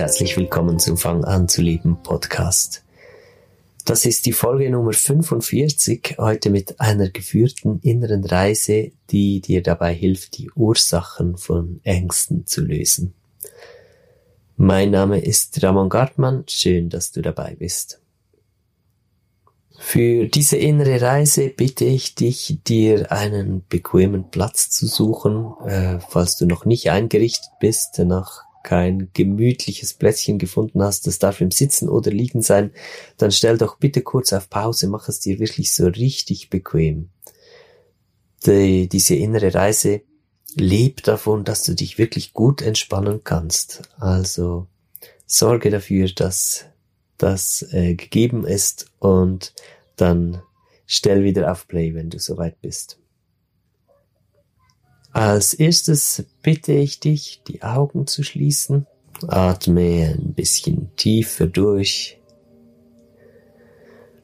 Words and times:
Herzlich 0.00 0.38
willkommen 0.38 0.78
zum 0.78 0.96
Fang 0.96 1.26
an 1.26 1.46
zu 1.46 1.60
leben 1.60 2.02
Podcast. 2.02 2.82
Das 3.84 4.06
ist 4.06 4.24
die 4.24 4.32
Folge 4.32 4.70
Nummer 4.70 4.94
45, 4.94 6.16
heute 6.16 6.48
mit 6.48 6.80
einer 6.80 7.10
geführten 7.10 7.80
inneren 7.80 8.24
Reise, 8.24 8.92
die 9.10 9.42
dir 9.42 9.62
dabei 9.62 9.92
hilft, 9.92 10.38
die 10.38 10.50
Ursachen 10.52 11.36
von 11.36 11.80
Ängsten 11.82 12.46
zu 12.46 12.62
lösen. 12.62 13.12
Mein 14.56 14.90
Name 14.90 15.20
ist 15.20 15.62
Ramon 15.62 15.90
Gartmann, 15.90 16.44
schön, 16.48 16.88
dass 16.88 17.12
du 17.12 17.20
dabei 17.20 17.56
bist. 17.58 18.00
Für 19.78 20.28
diese 20.28 20.56
innere 20.56 21.02
Reise 21.02 21.50
bitte 21.50 21.84
ich 21.84 22.14
dich, 22.14 22.60
dir 22.66 23.12
einen 23.12 23.66
bequemen 23.68 24.30
Platz 24.30 24.70
zu 24.70 24.86
suchen, 24.86 25.52
äh, 25.66 25.98
falls 26.00 26.38
du 26.38 26.46
noch 26.46 26.64
nicht 26.64 26.90
eingerichtet 26.90 27.50
bist, 27.60 27.98
nach 27.98 28.49
kein 28.62 29.10
gemütliches 29.12 29.94
Plätzchen 29.94 30.38
gefunden 30.38 30.82
hast, 30.82 31.06
das 31.06 31.18
darf 31.18 31.40
im 31.40 31.50
Sitzen 31.50 31.88
oder 31.88 32.10
Liegen 32.10 32.42
sein, 32.42 32.72
dann 33.16 33.32
stell 33.32 33.58
doch 33.58 33.78
bitte 33.78 34.02
kurz 34.02 34.32
auf 34.32 34.50
Pause, 34.50 34.88
mach 34.88 35.08
es 35.08 35.20
dir 35.20 35.38
wirklich 35.38 35.72
so 35.72 35.86
richtig 35.86 36.50
bequem. 36.50 37.10
Die, 38.46 38.88
diese 38.88 39.14
innere 39.14 39.54
Reise 39.54 40.02
lebt 40.54 41.08
davon, 41.08 41.44
dass 41.44 41.62
du 41.62 41.74
dich 41.74 41.98
wirklich 41.98 42.32
gut 42.32 42.62
entspannen 42.62 43.22
kannst. 43.24 43.82
Also 43.98 44.66
sorge 45.26 45.70
dafür, 45.70 46.08
dass 46.08 46.66
das 47.18 47.62
äh, 47.72 47.94
gegeben 47.94 48.46
ist 48.46 48.86
und 48.98 49.54
dann 49.96 50.42
stell 50.86 51.22
wieder 51.22 51.52
auf 51.52 51.68
Play, 51.68 51.94
wenn 51.94 52.10
du 52.10 52.18
soweit 52.18 52.60
bist. 52.60 52.99
Als 55.12 55.54
erstes 55.54 56.24
bitte 56.42 56.72
ich 56.72 57.00
dich, 57.00 57.42
die 57.46 57.62
Augen 57.62 58.06
zu 58.06 58.22
schließen. 58.22 58.86
Atme 59.26 60.16
ein 60.16 60.34
bisschen 60.34 60.90
tiefer 60.96 61.46
durch. 61.46 62.18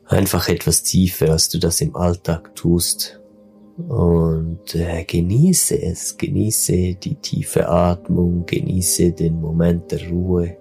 Einfach 0.04 0.48
etwas 0.48 0.84
tiefer, 0.84 1.32
als 1.32 1.48
du 1.48 1.58
das 1.58 1.80
im 1.80 1.96
Alltag 1.96 2.54
tust. 2.54 3.20
Und 3.76 4.74
äh, 4.74 5.04
genieße 5.04 5.82
es, 5.82 6.16
genieße 6.16 6.94
die 6.94 7.16
tiefe 7.16 7.68
Atmung, 7.68 8.46
genieße 8.46 9.12
den 9.12 9.40
Moment 9.40 9.90
der 9.90 10.08
Ruhe. 10.08 10.56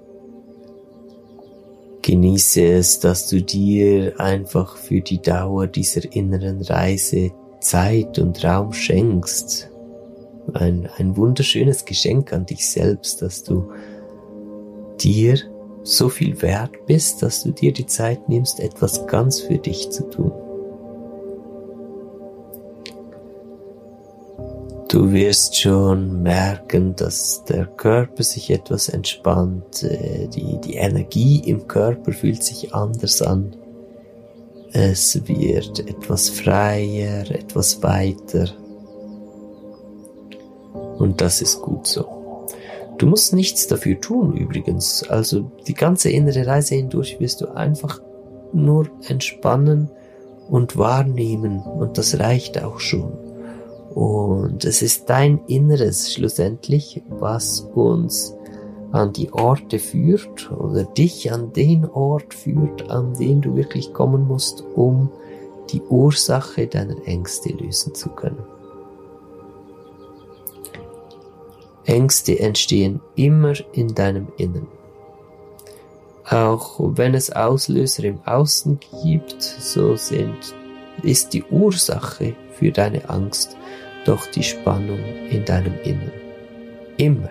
Genieße 2.02 2.66
es, 2.66 3.00
dass 3.00 3.30
du 3.30 3.42
dir 3.42 4.20
einfach 4.20 4.76
für 4.76 5.02
die 5.02 5.22
Dauer 5.22 5.68
dieser 5.68 6.12
inneren 6.12 6.62
Reise 6.62 7.32
Zeit 7.62 8.20
und 8.20 8.44
Raum 8.44 8.74
schenkst 8.74 9.70
ein, 10.54 10.90
ein 10.98 11.18
wunderschönes 11.18 11.86
Geschenk 11.86 12.34
an 12.34 12.46
dich 12.46 12.70
selbst, 12.70 13.22
dass 13.22 13.44
du 13.44 13.72
dir 15.00 15.38
so 15.84 16.10
viel 16.10 16.42
wert 16.42 16.86
bist, 16.86 17.22
dass 17.22 17.44
du 17.44 17.52
dir 17.52 17.72
die 17.72 17.86
Zeit 17.86 18.28
nimmst, 18.28 18.60
etwas 18.60 19.06
ganz 19.08 19.42
für 19.42 19.58
dich 19.58 19.92
zu 19.92 20.10
tun. 20.10 20.32
Du 24.88 25.12
wirst 25.12 25.58
schon 25.58 26.22
merken, 26.24 26.96
dass 26.96 27.44
der 27.44 27.66
Körper 27.66 28.24
sich 28.24 28.50
etwas 28.50 28.88
entspannt, 28.88 29.84
äh, 29.84 30.28
die, 30.28 30.60
die 30.62 30.76
Energie 30.76 31.40
im 31.46 31.68
Körper 31.68 32.14
fühlt 32.14 32.44
sich 32.44 32.74
anders 32.74 33.22
an. 33.22 33.56
Es 34.72 35.28
wird 35.28 35.80
etwas 35.80 36.30
freier, 36.30 37.30
etwas 37.32 37.82
weiter. 37.82 38.48
Und 40.98 41.22
das 41.22 41.42
ist 41.42 41.62
gut 41.62 41.88
so. 41.88 42.06
Du 42.98 43.08
musst 43.08 43.34
nichts 43.34 43.68
dafür 43.68 44.00
tun 44.00 44.38
übrigens. 44.38 45.04
Also 45.04 45.52
die 45.68 45.74
ganze 45.74 46.10
innere 46.10 46.48
Reise 46.48 46.76
hindurch 46.76 47.20
wirst 47.20 47.42
du 47.42 47.48
einfach 47.48 48.02
nur 48.54 48.88
entspannen 49.08 49.90
und 50.50 50.78
wahrnehmen 50.78 51.62
und 51.62 51.98
das 51.98 52.20
reicht 52.20 52.64
auch 52.64 52.80
schon. 52.80 53.12
Und 53.94 54.66
es 54.66 54.82
ist 54.82 55.10
dein 55.10 55.40
Inneres 55.48 56.14
schlussendlich, 56.14 57.02
was 57.10 57.62
uns 57.62 58.36
an 58.92 59.12
die 59.12 59.32
Orte 59.34 59.80
führt 59.80 60.52
oder 60.52 60.84
dich 60.84 61.32
an 61.32 61.52
den 61.54 61.86
Ort 61.86 62.34
führt, 62.34 62.90
an 62.90 63.14
den 63.14 63.42
du 63.42 63.56
wirklich 63.56 63.94
kommen 63.94 64.28
musst, 64.28 64.64
um 64.76 65.10
die 65.72 65.82
Ursache 65.82 66.68
deiner 66.68 67.06
Ängste 67.06 67.50
lösen 67.50 67.94
zu 67.96 68.10
können. 68.10 68.55
Ängste 71.86 72.40
entstehen 72.40 73.02
immer 73.16 73.54
in 73.74 73.94
deinem 73.94 74.28
Innern. 74.38 74.68
Auch 76.28 76.80
wenn 76.80 77.14
es 77.14 77.32
Auslöser 77.32 78.04
im 78.06 78.20
Außen 78.26 78.80
gibt, 79.04 79.42
so 79.42 79.96
sind, 79.96 80.56
ist 81.04 81.34
die 81.34 81.44
Ursache 81.44 82.36
für 82.54 82.72
deine 82.72 83.10
Angst 83.10 83.56
doch 84.06 84.26
die 84.28 84.44
Spannung 84.44 85.00
in 85.30 85.46
deinem 85.46 85.80
Innern. 85.84 86.12
Immer. 86.98 87.30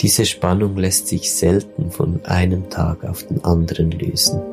Diese 0.00 0.26
Spannung 0.26 0.76
lässt 0.76 1.06
sich 1.06 1.32
selten 1.32 1.92
von 1.92 2.24
einem 2.24 2.70
Tag 2.70 3.04
auf 3.04 3.24
den 3.24 3.44
anderen 3.44 3.92
lösen. 3.92 4.51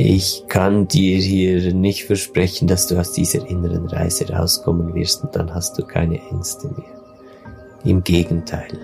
Ich 0.00 0.44
kann 0.46 0.86
dir 0.86 1.18
hier 1.18 1.74
nicht 1.74 2.04
versprechen, 2.04 2.68
dass 2.68 2.86
du 2.86 3.00
aus 3.00 3.10
dieser 3.10 3.44
inneren 3.50 3.88
Reise 3.88 4.32
rauskommen 4.32 4.94
wirst 4.94 5.24
und 5.24 5.34
dann 5.34 5.52
hast 5.52 5.76
du 5.76 5.84
keine 5.84 6.20
Ängste 6.30 6.68
mehr. 6.68 7.02
Im 7.82 8.04
Gegenteil. 8.04 8.78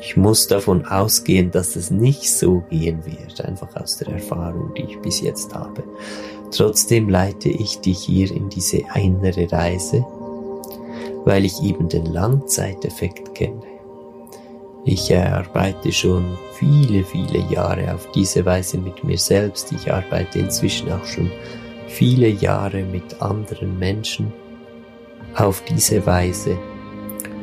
Ich 0.00 0.16
muss 0.16 0.46
davon 0.46 0.86
ausgehen, 0.86 1.50
dass 1.50 1.74
es 1.74 1.90
nicht 1.90 2.32
so 2.32 2.62
gehen 2.70 3.04
wird, 3.04 3.40
einfach 3.40 3.74
aus 3.74 3.96
der 3.96 4.06
Erfahrung, 4.06 4.72
die 4.76 4.82
ich 4.82 5.00
bis 5.00 5.20
jetzt 5.20 5.52
habe. 5.52 5.82
Trotzdem 6.52 7.08
leite 7.08 7.48
ich 7.48 7.80
dich 7.80 7.98
hier 7.98 8.30
in 8.30 8.48
diese 8.48 8.84
innere 8.94 9.50
Reise, 9.50 10.06
weil 11.24 11.44
ich 11.44 11.60
eben 11.60 11.88
den 11.88 12.06
Langzeiteffekt 12.06 13.34
kenne. 13.34 13.75
Ich 14.88 15.12
arbeite 15.12 15.90
schon 15.90 16.38
viele, 16.54 17.02
viele 17.02 17.40
Jahre 17.52 17.92
auf 17.92 18.08
diese 18.12 18.46
Weise 18.46 18.78
mit 18.78 19.02
mir 19.02 19.18
selbst. 19.18 19.72
Ich 19.72 19.92
arbeite 19.92 20.38
inzwischen 20.38 20.92
auch 20.92 21.04
schon 21.04 21.28
viele 21.88 22.28
Jahre 22.28 22.84
mit 22.84 23.20
anderen 23.20 23.80
Menschen 23.80 24.32
auf 25.34 25.60
diese 25.64 26.06
Weise. 26.06 26.56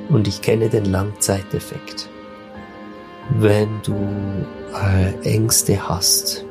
Und 0.07 0.25
ich 0.29 0.41
kenne 0.41 0.69
den 0.69 0.85
Langzeiteffekt. 0.85 2.07
Wenn 3.37 3.67
du 3.83 3.93
äh, 4.73 5.29
Ängste 5.29 5.89
hast, 5.89 6.45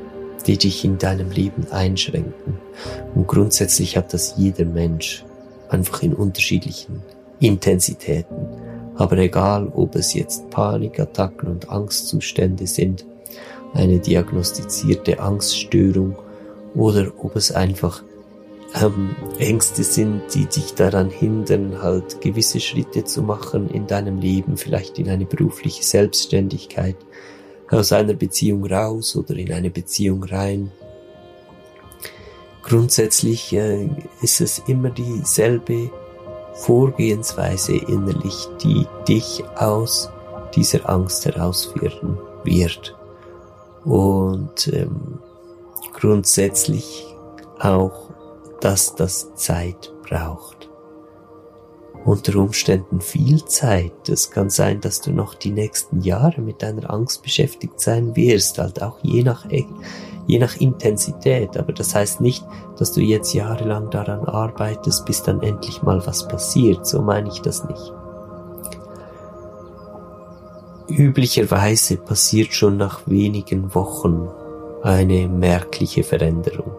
die 0.47 0.59
dich 0.59 0.85
in 0.85 0.99
deinem 0.99 1.31
Leben 1.31 1.67
einschränken, 1.71 2.59
und 3.15 3.27
grundsätzlich 3.27 3.97
hat 3.97 4.13
das 4.13 4.35
jeder 4.37 4.67
Mensch, 4.67 5.25
einfach 5.71 6.03
in 6.03 6.13
unterschiedlichen 6.13 7.03
Intensitäten, 7.41 8.72
aber 9.03 9.19
egal, 9.19 9.67
ob 9.75 9.97
es 9.97 10.15
jetzt 10.15 10.49
Panikattacken 10.51 11.49
und 11.49 11.69
Angstzustände 11.69 12.69
sind, 12.69 13.05
eine 13.75 13.99
diagnostizierte 13.99 15.19
Angststörung 15.19 16.15
oder 16.77 17.11
ob 17.19 17.35
es 17.35 17.51
einfach 17.51 18.05
ähm, 18.81 19.17
Ängste 19.41 19.83
sind, 19.83 20.23
die 20.33 20.47
dich 20.47 20.75
daran 20.75 21.11
hindern, 21.11 21.83
halt 21.83 22.21
gewisse 22.21 22.61
Schritte 22.61 23.03
zu 23.03 23.23
machen 23.23 23.69
in 23.71 23.89
deinem 23.89 24.21
Leben, 24.21 24.57
vielleicht 24.57 25.01
in 25.01 25.09
eine 25.09 25.25
berufliche 25.27 25.83
Selbstständigkeit, 25.83 26.97
aus 27.71 27.91
einer 27.91 28.15
Beziehung 28.15 28.65
raus 28.67 29.17
oder 29.17 29.35
in 29.35 29.53
eine 29.53 29.71
Beziehung 29.71 30.23
rein. 30.23 30.71
Grundsätzlich 32.63 33.53
äh, 33.53 33.89
ist 34.21 34.41
es 34.41 34.63
immer 34.69 34.91
dieselbe 34.91 35.91
Vorgehensweise 36.55 37.77
innerlich, 37.77 38.49
die 38.63 38.87
dich 39.09 39.43
aus 39.57 40.11
dieser 40.55 40.89
Angst 40.89 41.25
herausführen 41.25 42.19
wird. 42.45 42.97
Und 43.85 44.69
ähm, 44.69 45.19
grundsätzlich 45.93 47.07
auch, 47.59 48.11
dass 48.61 48.95
das 48.95 49.35
Zeit 49.35 49.93
braucht. 50.09 50.69
Unter 52.05 52.37
Umständen 52.37 53.01
viel 53.01 53.45
Zeit. 53.45 54.09
Es 54.09 54.31
kann 54.31 54.51
sein, 54.51 54.81
dass 54.81 55.01
du 55.01 55.13
noch 55.13 55.35
die 55.35 55.53
nächsten 55.53 56.01
Jahre 56.01 56.41
mit 56.41 56.63
deiner 56.63 56.91
Angst 56.91 57.23
beschäftigt 57.23 57.81
sein 57.81 58.17
wirst, 58.17 58.59
halt 58.59 58.83
auch 58.83 58.99
je 59.03 59.23
nach, 59.23 59.47
je 60.27 60.39
nach 60.39 60.57
Intensität. 60.57 61.57
Aber 61.57 61.73
das 61.73 61.95
heißt 61.95 62.21
nicht, 62.21 62.45
dass 62.79 62.93
du 62.93 63.01
jetzt 63.01 63.33
jahrelang 63.33 63.91
daran 63.91 64.25
arbeitest, 64.25 65.05
bis 65.05 65.23
dann 65.23 65.43
endlich 65.43 65.83
mal 65.83 66.05
was 66.07 66.29
passiert. 66.29 66.87
So 66.87 67.03
meine 67.03 67.29
ich 67.29 67.41
das 67.41 67.65
nicht. 67.65 67.93
Üblicherweise 70.89 71.97
passiert 71.97 72.53
schon 72.53 72.77
nach 72.77 73.01
wenigen 73.07 73.75
Wochen 73.75 74.29
eine 74.83 75.29
merkliche 75.29 76.03
Veränderung. 76.03 76.73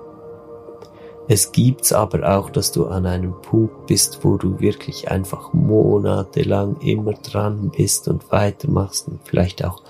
Es 1.28 1.54
gibt's 1.54 1.94
aber 1.94 2.38
auch, 2.38 2.50
dass 2.50 2.74
du 2.74 2.88
an 2.88 3.06
einem 3.06 3.34
Punkt 3.42 3.88
bist, 3.88 4.20
wo 4.24 4.36
du 4.36 4.60
wirklich 4.60 5.10
einfach 5.10 5.54
monatelang 5.54 6.76
immer 6.82 7.14
dran 7.14 7.72
bist 7.76 8.10
und 8.10 8.30
weitermachst 8.30 9.08
und 9.08 9.22
vielleicht 9.24 9.64
auch 9.64 9.82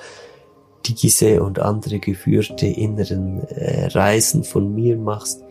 diese 0.89 1.41
und 1.41 1.59
andere 1.59 2.00
geführte 2.00 2.68
inneren 2.68 3.47
äh, 3.47 3.85
Reisen 3.88 4.44
von 4.44 4.75
mir 4.75 4.97
machst 4.97 5.44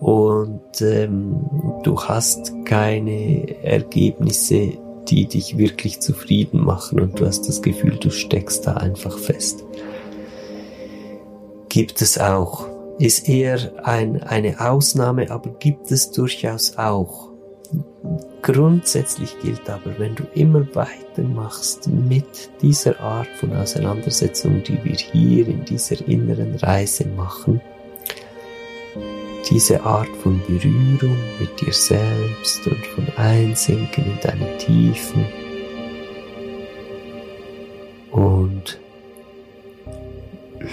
und 0.00 0.82
ähm, 0.82 1.46
du 1.82 2.00
hast 2.00 2.52
keine 2.64 3.62
Ergebnisse, 3.62 4.72
die 5.08 5.26
dich 5.26 5.56
wirklich 5.56 6.00
zufrieden 6.00 6.64
machen 6.64 7.00
und 7.00 7.18
du 7.18 7.26
hast 7.26 7.48
das 7.48 7.62
Gefühl, 7.62 7.96
du 7.96 8.10
steckst 8.10 8.66
da 8.66 8.74
einfach 8.74 9.18
fest. 9.18 9.64
Gibt 11.68 12.02
es 12.02 12.18
auch. 12.18 12.68
Ist 12.98 13.28
eher 13.28 13.84
ein, 13.84 14.22
eine 14.22 14.60
Ausnahme, 14.60 15.30
aber 15.30 15.50
gibt 15.58 15.90
es 15.90 16.10
durchaus 16.10 16.76
auch. 16.76 17.30
Grundsätzlich 18.46 19.36
gilt 19.40 19.68
aber, 19.68 19.98
wenn 19.98 20.14
du 20.14 20.22
immer 20.34 20.64
weitermachst 20.72 21.88
mit 21.88 22.48
dieser 22.62 23.00
Art 23.00 23.26
von 23.40 23.52
Auseinandersetzung, 23.52 24.62
die 24.62 24.78
wir 24.84 24.94
hier 24.94 25.48
in 25.48 25.64
dieser 25.64 26.06
inneren 26.06 26.54
Reise 26.54 27.08
machen, 27.08 27.60
diese 29.50 29.82
Art 29.82 30.14
von 30.22 30.40
Berührung 30.46 31.16
mit 31.40 31.60
dir 31.60 31.72
selbst 31.72 32.64
und 32.68 32.86
von 32.86 33.08
Einsinken 33.16 34.04
in 34.04 34.18
deine 34.22 34.58
Tiefen 34.58 35.26
und 38.12 38.78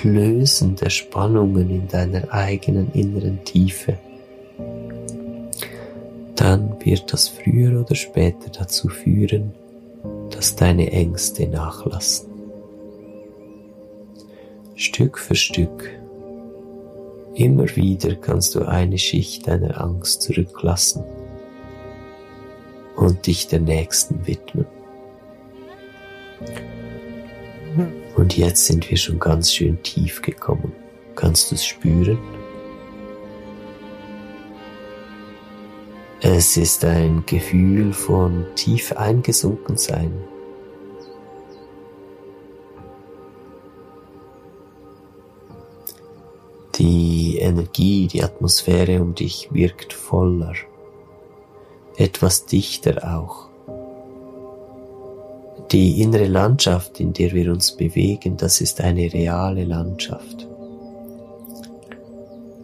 Lösen 0.04 0.76
der 0.76 0.92
Spannungen 0.92 1.72
in 1.72 1.88
deiner 1.88 2.32
eigenen 2.32 2.92
inneren 2.94 3.44
Tiefe, 3.44 3.98
dann 6.36 6.76
wird 6.84 7.14
das 7.14 7.28
früher 7.28 7.82
oder 7.82 7.96
später 7.96 8.50
dazu 8.50 8.90
führen, 8.90 9.54
dass 10.32 10.56
deine 10.56 10.92
Ängste 10.92 11.48
nachlassen. 11.48 12.30
Stück 14.76 15.20
für 15.20 15.36
Stück 15.36 16.04
Immer 17.36 17.76
wieder 17.76 18.16
kannst 18.16 18.54
du 18.54 18.62
eine 18.62 19.00
Schicht 19.00 19.48
deiner 19.48 19.82
Angst 19.82 20.22
zurücklassen 20.22 21.04
und 22.96 23.26
dich 23.26 23.48
der 23.48 23.60
nächsten 23.60 24.28
widmen. 24.28 24.68
Und 28.16 28.38
jetzt 28.38 28.68
sind 28.68 28.88
wir 28.88 28.98
schon 28.98 29.18
ganz 29.18 29.52
schön 29.52 29.82
tief 29.82 30.22
gekommen. 30.22 30.74
Kannst 31.16 31.50
du 31.50 31.56
es 31.56 31.66
spüren? 31.66 32.20
Es 36.26 36.56
ist 36.56 36.86
ein 36.86 37.26
Gefühl 37.26 37.92
von 37.92 38.46
tief 38.56 38.94
eingesunken 38.94 39.76
sein, 39.76 40.14
Die 46.76 47.38
Energie, 47.38 48.08
die 48.08 48.24
Atmosphäre 48.24 49.02
um 49.02 49.14
dich 49.14 49.50
wirkt 49.54 49.94
voller, 49.94 50.56
etwas 51.98 52.46
dichter 52.46 53.16
auch. 53.16 53.50
Die 55.72 56.02
innere 56.02 56.26
Landschaft, 56.26 57.00
in 57.00 57.14
der 57.14 57.32
wir 57.34 57.52
uns 57.52 57.74
bewegen, 57.76 58.38
das 58.38 58.60
ist 58.60 58.82
eine 58.82 59.14
reale 59.14 59.66
Landschaft. 59.66 60.48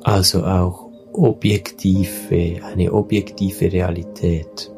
Also 0.02 0.44
auch 0.44 0.89
objektive, 1.14 2.64
eine 2.66 2.92
objektive 2.94 3.72
Realität. 3.72 4.72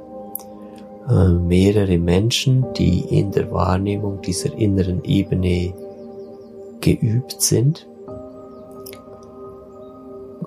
Äh, 1.09 1.29
mehrere 1.29 1.97
Menschen, 1.97 2.65
die 2.73 3.01
in 3.01 3.31
der 3.31 3.51
Wahrnehmung 3.51 4.21
dieser 4.21 4.55
inneren 4.57 5.03
Ebene 5.03 5.73
geübt 6.79 7.41
sind, 7.41 7.87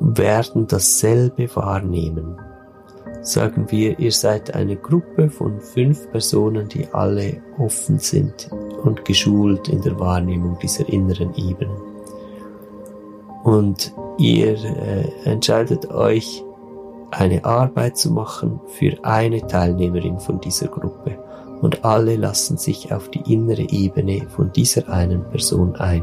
werden 0.00 0.66
dasselbe 0.66 1.54
wahrnehmen. 1.54 2.36
Sagen 3.22 3.70
wir, 3.70 3.98
ihr 3.98 4.12
seid 4.12 4.54
eine 4.54 4.76
Gruppe 4.76 5.30
von 5.30 5.60
fünf 5.60 6.10
Personen, 6.10 6.68
die 6.68 6.86
alle 6.92 7.42
offen 7.58 7.98
sind 7.98 8.50
und 8.82 9.04
geschult 9.04 9.68
in 9.68 9.80
der 9.80 9.98
Wahrnehmung 9.98 10.58
dieser 10.60 10.86
inneren 10.88 11.34
Ebene. 11.34 11.74
Und 13.44 13.94
ihr 14.18 14.54
äh, 14.54 15.08
entscheidet 15.24 15.90
euch, 15.90 16.44
eine 17.10 17.44
Arbeit 17.44 17.96
zu 17.96 18.10
machen 18.10 18.60
für 18.66 18.96
eine 19.02 19.46
Teilnehmerin 19.46 20.18
von 20.18 20.40
dieser 20.40 20.68
Gruppe. 20.68 21.18
Und 21.60 21.84
alle 21.84 22.16
lassen 22.16 22.56
sich 22.56 22.92
auf 22.92 23.08
die 23.10 23.32
innere 23.32 23.68
Ebene 23.70 24.26
von 24.28 24.52
dieser 24.52 24.88
einen 24.88 25.24
Person 25.30 25.76
ein. 25.76 26.02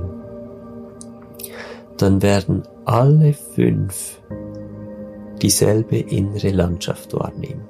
Dann 1.98 2.22
werden 2.22 2.64
alle 2.86 3.34
fünf 3.34 4.22
dieselbe 5.42 5.98
innere 5.98 6.50
Landschaft 6.50 7.14
wahrnehmen 7.14 7.68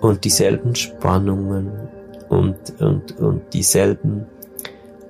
und 0.00 0.24
dieselben 0.24 0.74
Spannungen 0.74 1.70
und, 2.28 2.56
und, 2.80 3.18
und 3.18 3.42
dieselben 3.52 4.26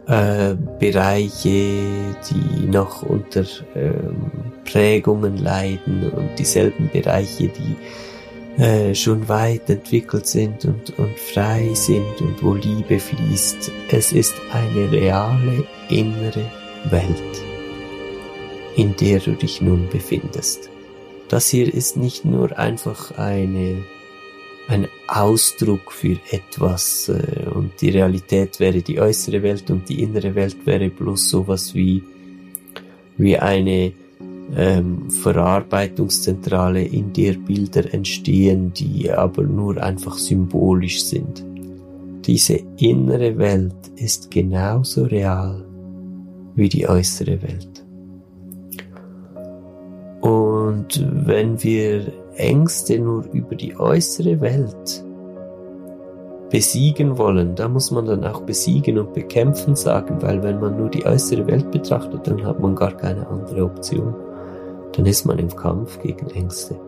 äh, 0.07 0.55
Bereiche, 0.79 2.17
die 2.31 2.67
noch 2.67 3.03
unter 3.03 3.45
ähm, 3.75 4.31
Prägungen 4.65 5.39
leiden 5.39 6.11
und 6.11 6.39
dieselben 6.39 6.91
Bereiche, 6.93 7.49
die 7.49 8.63
äh, 8.63 8.95
schon 8.95 9.29
weit 9.29 9.69
entwickelt 9.69 10.27
sind 10.27 10.65
und, 10.65 10.99
und 10.99 11.19
frei 11.19 11.71
sind 11.75 12.21
und 12.21 12.43
wo 12.43 12.55
Liebe 12.55 12.99
fließt. 12.99 13.71
Es 13.91 14.13
ist 14.13 14.35
eine 14.53 14.91
reale 14.91 15.65
innere 15.89 16.45
Welt 16.91 17.47
in 18.77 18.95
der 18.95 19.21
du 19.21 19.33
dich 19.33 19.61
nun 19.61 19.89
befindest. 19.89 20.69
Das 21.29 21.49
hier 21.49 21.73
ist 21.73 21.97
nicht 21.97 22.25
nur 22.25 22.57
einfach 22.59 23.19
eine, 23.19 23.83
ein 24.69 24.89
Ausdruck 25.09 25.93
für 25.93 26.17
etwas 26.31 27.09
äh, 27.09 27.49
und 27.55 27.81
die 27.81 27.91
Realität 27.91 28.59
wäre 28.59 28.83
die 28.83 29.01
äußere 29.01 29.43
Welt 29.43 29.71
und 29.71 29.89
die 29.89 30.03
innere 30.03 30.35
Welt 30.35 30.57
wäre 30.65 30.91
bloß 30.91 31.31
sowas 31.31 31.75
wie, 31.75 32.03
wie 33.17 33.39
eine 33.39 33.93
ähm, 34.57 35.11
Verarbeitungszentrale, 35.11 36.83
in 36.83 37.13
der 37.13 37.35
Bilder 37.35 37.93
entstehen, 37.93 38.73
die 38.73 39.11
aber 39.11 39.43
nur 39.43 39.83
einfach 39.83 40.19
symbolisch 40.19 41.05
sind. 41.05 41.45
Diese 42.25 42.61
innere 42.79 43.39
Welt 43.39 43.75
ist 43.97 44.31
genauso 44.31 45.05
real 45.05 45.65
wie 46.57 46.69
die 46.69 46.89
äußere 46.89 47.41
Welt. 47.43 47.85
Und 50.21 51.07
wenn 51.25 51.63
wir 51.63 52.13
Ängste 52.37 52.99
nur 52.99 53.25
über 53.33 53.55
die 53.55 53.79
äußere 53.79 54.41
Welt 54.41 55.05
besiegen 56.51 57.19
wollen, 57.19 57.55
da 57.55 57.69
muss 57.69 57.91
man 57.91 58.07
dann 58.07 58.25
auch 58.25 58.43
besiegen 58.43 58.99
und 58.99 59.13
bekämpfen 59.13 59.75
sagen, 59.75 60.23
weil 60.23 60.43
wenn 60.43 60.61
man 60.61 60.77
nur 60.77 60.89
die 60.89 61.05
äußere 61.05 61.47
Welt 61.47 61.71
betrachtet, 61.71 62.27
dann 62.27 62.45
hat 62.45 62.61
man 62.61 62.75
gar 62.75 62.93
keine 62.93 63.27
andere 63.27 63.65
Option. 63.65 64.15
Dann 64.93 65.07
ist 65.07 65.27
man 65.27 65.39
im 65.39 65.55
Kampf 65.55 66.01
gegen 66.01 66.31
Ängste. 66.31 66.79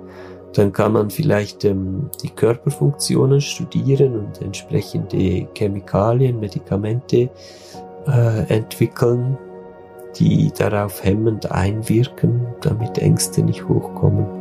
Dann 0.55 0.73
kann 0.73 0.93
man 0.93 1.11
vielleicht 1.11 1.65
ähm, 1.65 2.09
die 2.23 2.31
Körperfunktionen 2.31 3.41
studieren 3.41 4.19
und 4.19 4.41
entsprechende 4.41 5.47
Chemikalien, 5.55 6.41
Medikamente 6.41 7.29
äh, 8.07 8.49
entwickeln, 8.49 9.37
die 10.17 10.51
darauf 10.57 11.05
hemmend 11.05 11.51
einwirken, 11.53 12.47
damit 12.63 12.99
Ängste 12.99 13.43
nicht 13.43 13.69
hochkommen. 13.69 14.38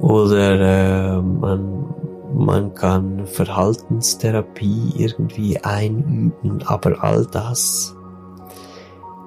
Oder 0.00 1.16
äh, 1.16 1.22
man, 1.22 1.94
man 2.34 2.74
kann 2.74 3.26
Verhaltenstherapie 3.26 4.92
irgendwie 4.96 5.58
einüben, 5.58 6.62
aber 6.66 7.02
all 7.02 7.26
das, 7.26 7.96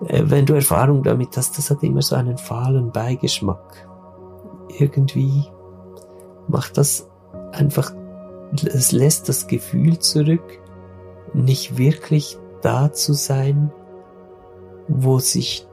äh, 0.08 0.24
wenn 0.26 0.46
du 0.46 0.54
Erfahrung 0.54 1.04
damit 1.04 1.36
hast, 1.36 1.58
das 1.58 1.70
hat 1.70 1.84
immer 1.84 2.02
so 2.02 2.16
einen 2.16 2.38
fahlen 2.38 2.92
Beigeschmack. 2.92 3.88
Irgendwie 4.80 5.46
macht 6.48 6.78
das 6.78 7.10
einfach, 7.52 7.94
es 8.66 8.92
lässt 8.92 9.28
das 9.28 9.48
Gefühl 9.48 10.00
zurück, 10.00 10.60
nicht 11.34 11.78
wirklich 11.78 12.38
da 12.62 12.92
zu 12.92 13.14
sein, 13.14 13.72
wo 14.88 15.20
sich 15.20 15.68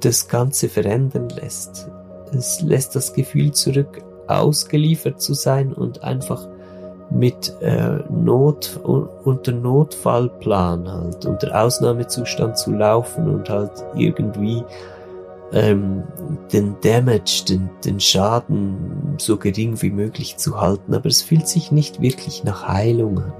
das 0.00 0.28
Ganze 0.28 0.68
verändern 0.68 1.28
lässt. 1.28 1.90
Es 2.32 2.60
lässt 2.62 2.96
das 2.96 3.12
Gefühl 3.12 3.52
zurück, 3.52 4.02
ausgeliefert 4.26 5.20
zu 5.20 5.34
sein 5.34 5.72
und 5.72 6.02
einfach 6.02 6.46
mit 7.10 7.54
äh, 7.60 7.98
Not 8.10 8.80
unter 8.84 9.52
Notfallplan 9.52 10.90
halt 10.90 11.26
unter 11.26 11.62
Ausnahmezustand 11.62 12.56
zu 12.56 12.72
laufen 12.72 13.28
und 13.28 13.50
halt 13.50 13.72
irgendwie 13.94 14.64
ähm, 15.52 16.04
den 16.52 16.76
Damage, 16.82 17.44
den, 17.48 17.70
den 17.84 18.00
Schaden 18.00 19.16
so 19.18 19.36
gering 19.36 19.82
wie 19.82 19.90
möglich 19.90 20.36
zu 20.38 20.60
halten, 20.60 20.94
aber 20.94 21.06
es 21.06 21.22
fühlt 21.22 21.46
sich 21.46 21.70
nicht 21.70 22.00
wirklich 22.00 22.44
nach 22.44 22.66
Heilung 22.66 23.18
an. 23.18 23.32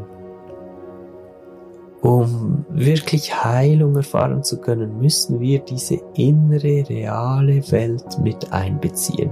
Um 2.03 2.67
wirklich 2.69 3.45
Heilung 3.45 3.95
erfahren 3.95 4.43
zu 4.43 4.59
können, 4.59 4.99
müssen 4.99 5.41
wir 5.41 5.61
diese 5.61 6.01
innere, 6.15 6.85
reale 6.89 7.71
Welt 7.71 8.19
mit 8.21 8.53
einbeziehen. 8.53 9.31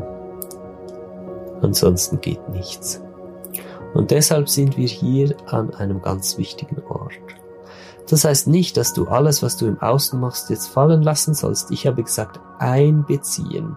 Ansonsten 1.62 2.20
geht 2.20 2.48
nichts. 2.48 3.02
Und 3.94 4.10
deshalb 4.10 4.48
sind 4.48 4.76
wir 4.76 4.86
hier 4.86 5.34
an 5.46 5.74
einem 5.74 6.00
ganz 6.00 6.38
wichtigen 6.38 6.82
Ort. 6.88 7.12
Das 8.08 8.24
heißt 8.24 8.48
nicht, 8.48 8.76
dass 8.76 8.92
du 8.92 9.06
alles, 9.06 9.42
was 9.42 9.56
du 9.56 9.66
im 9.66 9.80
Außen 9.80 10.18
machst, 10.18 10.50
jetzt 10.50 10.68
fallen 10.68 11.02
lassen 11.02 11.34
sollst. 11.34 11.70
Ich 11.70 11.86
habe 11.86 12.02
gesagt, 12.02 12.40
einbeziehen. 12.58 13.76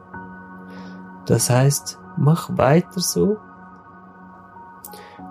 Das 1.25 1.49
heißt, 1.49 1.99
mach 2.17 2.57
weiter 2.57 2.99
so, 2.99 3.37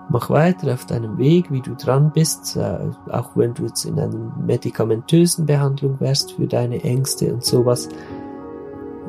Mach 0.09 0.29
weiter 0.29 0.73
auf 0.73 0.85
deinem 0.85 1.17
Weg, 1.17 1.51
wie 1.51 1.61
du 1.61 1.75
dran 1.75 2.11
bist, 2.13 2.57
äh, 2.57 2.91
auch 3.09 3.31
wenn 3.35 3.53
du 3.53 3.63
jetzt 3.63 3.85
in 3.85 3.99
einer 3.99 4.31
medikamentösen 4.45 5.45
Behandlung 5.45 5.99
wärst 5.99 6.33
für 6.33 6.45
deine 6.45 6.83
Ängste 6.83 7.33
und 7.33 7.43
sowas. 7.43 7.87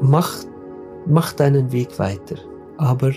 Mach, 0.01 0.33
mach 1.07 1.33
deinen 1.33 1.73
Weg 1.73 1.99
weiter, 1.99 2.37
aber 2.79 3.13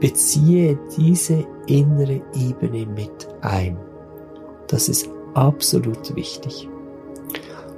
beziehe 0.00 0.78
diese 0.96 1.46
innere 1.66 2.22
Ebene 2.34 2.86
mit 2.86 3.28
ein. 3.42 3.76
Das 4.66 4.88
ist 4.88 5.08
absolut 5.34 6.16
wichtig. 6.16 6.68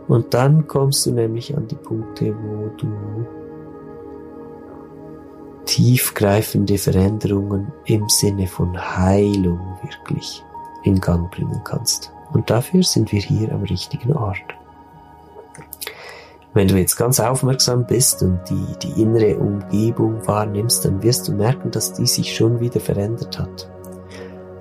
Und 0.08 0.32
dann 0.34 0.66
kommst 0.66 1.06
du 1.06 1.12
nämlich 1.12 1.56
an 1.56 1.66
die 1.68 1.76
Punkte, 1.76 2.34
wo 2.34 2.68
du 2.76 2.88
tiefgreifende 5.64 6.76
Veränderungen 6.76 7.72
im 7.86 8.08
Sinne 8.08 8.46
von 8.46 8.76
Heilung 8.76 9.60
wirklich 9.82 10.44
in 10.84 11.00
Gang 11.00 11.30
bringen 11.30 11.60
kannst. 11.64 12.12
Und 12.32 12.50
dafür 12.50 12.82
sind 12.82 13.12
wir 13.12 13.20
hier 13.20 13.52
am 13.52 13.62
richtigen 13.62 14.12
Ort. 14.12 14.42
Wenn 16.54 16.68
du 16.68 16.76
jetzt 16.76 16.96
ganz 16.96 17.18
aufmerksam 17.18 17.86
bist 17.86 18.22
und 18.22 18.40
die, 18.48 18.78
die 18.82 19.00
innere 19.00 19.38
Umgebung 19.38 20.26
wahrnimmst, 20.26 20.84
dann 20.84 21.02
wirst 21.02 21.28
du 21.28 21.32
merken, 21.32 21.70
dass 21.70 21.94
die 21.94 22.06
sich 22.06 22.34
schon 22.34 22.60
wieder 22.60 22.80
verändert 22.80 23.38
hat. 23.38 23.70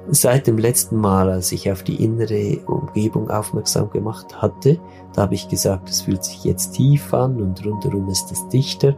Seit 0.10 0.48
dem 0.48 0.58
letzten 0.58 0.98
Mal, 0.98 1.30
als 1.30 1.52
ich 1.52 1.72
auf 1.72 1.84
die 1.84 2.04
innere 2.04 2.60
Umgebung 2.66 3.30
aufmerksam 3.30 3.90
gemacht 3.90 4.42
hatte, 4.42 4.80
da 5.14 5.24
habe 5.24 5.36
ich 5.36 5.48
gesagt, 5.48 5.90
es 5.90 6.02
fühlt 6.02 6.24
sich 6.24 6.44
jetzt 6.44 6.74
tief 6.74 7.14
an 7.14 7.42
und 7.42 7.66
rundherum 7.66 8.10
ist 8.10 8.32
es 8.32 8.48
dichter. 8.50 8.96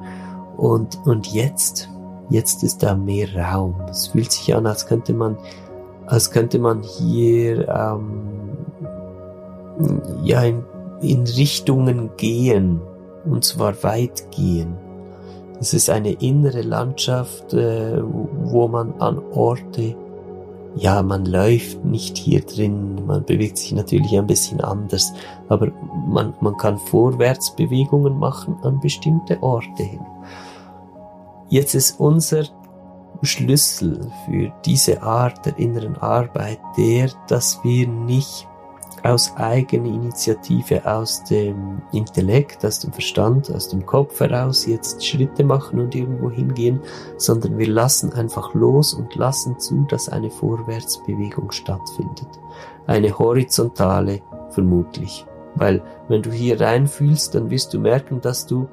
Und, 0.57 0.99
und 1.05 1.27
jetzt 1.27 1.89
Jetzt 2.29 2.63
ist 2.63 2.83
da 2.83 2.95
mehr 2.95 3.27
Raum. 3.35 3.75
Es 3.89 4.07
fühlt 4.07 4.31
sich 4.31 4.55
an, 4.55 4.65
als 4.65 4.87
könnte 4.87 5.13
man, 5.13 5.37
als 6.05 6.31
könnte 6.31 6.57
man 6.57 6.81
hier 6.81 7.67
ähm, 7.67 8.57
ja 10.23 10.41
in, 10.41 10.63
in 11.03 11.23
Richtungen 11.23 12.11
gehen 12.17 12.81
und 13.25 13.43
zwar 13.43 13.81
weit 13.83 14.31
gehen. 14.31 14.75
Es 15.59 15.73
ist 15.73 15.89
eine 15.89 16.11
innere 16.13 16.61
Landschaft, 16.61 17.53
äh, 17.53 18.01
wo 18.01 18.67
man 18.67 18.93
an 18.99 19.19
Orte, 19.33 19.95
ja, 20.75 21.03
man 21.03 21.25
läuft 21.25 21.85
nicht 21.85 22.17
hier 22.17 22.41
drin, 22.41 23.05
man 23.05 23.23
bewegt 23.23 23.57
sich 23.57 23.71
natürlich 23.73 24.17
ein 24.17 24.27
bisschen 24.27 24.59
anders, 24.61 25.13
aber 25.47 25.71
man, 26.07 26.33
man 26.41 26.57
kann 26.57 26.77
Vorwärtsbewegungen 26.79 28.17
machen 28.17 28.57
an 28.63 28.79
bestimmte 28.79 29.41
Orte 29.43 29.83
hin. 29.83 30.05
Jetzt 31.49 31.75
ist 31.75 31.99
unser 31.99 32.45
Schlüssel 33.21 33.99
für 34.25 34.51
diese 34.65 35.03
Art 35.03 35.45
der 35.45 35.57
inneren 35.59 35.95
Arbeit 35.97 36.59
der, 36.77 37.09
dass 37.27 37.63
wir 37.63 37.87
nicht 37.87 38.47
aus 39.03 39.35
eigener 39.35 39.89
Initiative, 39.89 40.85
aus 40.85 41.23
dem 41.25 41.81
Intellekt, 41.91 42.65
aus 42.65 42.79
dem 42.79 42.93
Verstand, 42.93 43.53
aus 43.53 43.67
dem 43.67 43.85
Kopf 43.85 44.19
heraus 44.21 44.65
jetzt 44.65 45.05
Schritte 45.05 45.43
machen 45.43 45.81
und 45.81 45.93
irgendwo 45.93 46.31
hingehen, 46.31 46.79
sondern 47.17 47.57
wir 47.57 47.67
lassen 47.67 48.13
einfach 48.13 48.53
los 48.53 48.93
und 48.93 49.13
lassen 49.15 49.59
zu, 49.59 49.85
dass 49.89 50.07
eine 50.07 50.31
Vorwärtsbewegung 50.31 51.51
stattfindet. 51.51 52.27
Eine 52.87 53.17
horizontale 53.19 54.21
vermutlich. 54.51 55.25
Weil 55.55 55.83
wenn 56.07 56.21
du 56.21 56.31
hier 56.31 56.59
reinfühlst, 56.59 57.35
dann 57.35 57.49
wirst 57.49 57.73
du 57.73 57.79
merken, 57.79 58.21
dass 58.21 58.47
du 58.47 58.69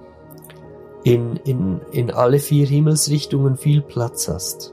in, 1.03 1.37
in, 1.45 1.81
in 1.91 2.11
alle 2.11 2.39
vier 2.39 2.67
Himmelsrichtungen 2.67 3.57
viel 3.57 3.83
Platz 3.83 4.29
hast. 4.29 4.73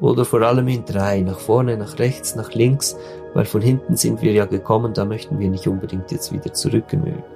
Oder 0.00 0.24
vor 0.24 0.42
allem 0.42 0.68
in 0.68 0.84
drei, 0.84 1.20
nach 1.20 1.38
vorne, 1.38 1.76
nach 1.76 1.98
rechts, 1.98 2.34
nach 2.34 2.52
links, 2.54 2.96
weil 3.34 3.44
von 3.44 3.60
hinten 3.60 3.96
sind 3.96 4.22
wir 4.22 4.32
ja 4.32 4.44
gekommen, 4.44 4.92
da 4.94 5.04
möchten 5.04 5.38
wir 5.38 5.48
nicht 5.48 5.66
unbedingt 5.66 6.10
jetzt 6.10 6.32
wieder 6.32 6.52
zurück. 6.52 6.84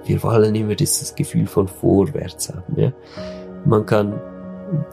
Wir 0.05 0.23
wollen 0.23 0.53
immer 0.55 0.75
dieses 0.75 1.15
Gefühl 1.15 1.47
von 1.47 1.67
vorwärts 1.67 2.49
haben. 2.49 2.79
Ja? 2.79 2.91
Man 3.65 3.85
kann 3.85 4.19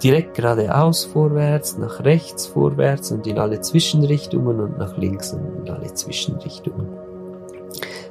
direkt 0.03 0.35
geradeaus 0.35 1.05
vorwärts, 1.05 1.79
nach 1.79 2.05
rechts 2.05 2.47
vorwärts 2.47 3.13
und 3.13 3.27
in 3.27 3.39
alle 3.39 3.61
Zwischenrichtungen 3.61 4.61
und 4.61 4.79
nach 4.79 4.97
links 4.97 5.33
und 5.33 5.67
in 5.67 5.71
alle 5.71 5.93
Zwischenrichtungen. 5.93 6.89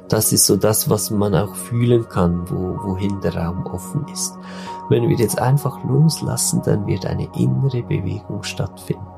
Das 0.08 0.32
ist 0.32 0.46
so 0.46 0.56
das, 0.56 0.90
was 0.90 1.10
man 1.10 1.34
auch 1.34 1.54
fühlen 1.54 2.08
kann, 2.08 2.48
wo, 2.50 2.90
wohin 2.90 3.20
der 3.22 3.36
Raum 3.36 3.64
offen 3.66 4.06
ist. 4.12 4.34
Wenn 4.90 5.08
wir 5.08 5.16
jetzt 5.16 5.40
einfach 5.40 5.82
loslassen, 5.84 6.60
dann 6.64 6.86
wird 6.86 7.06
eine 7.06 7.28
innere 7.36 7.82
Bewegung 7.82 8.42
stattfinden. 8.42 9.13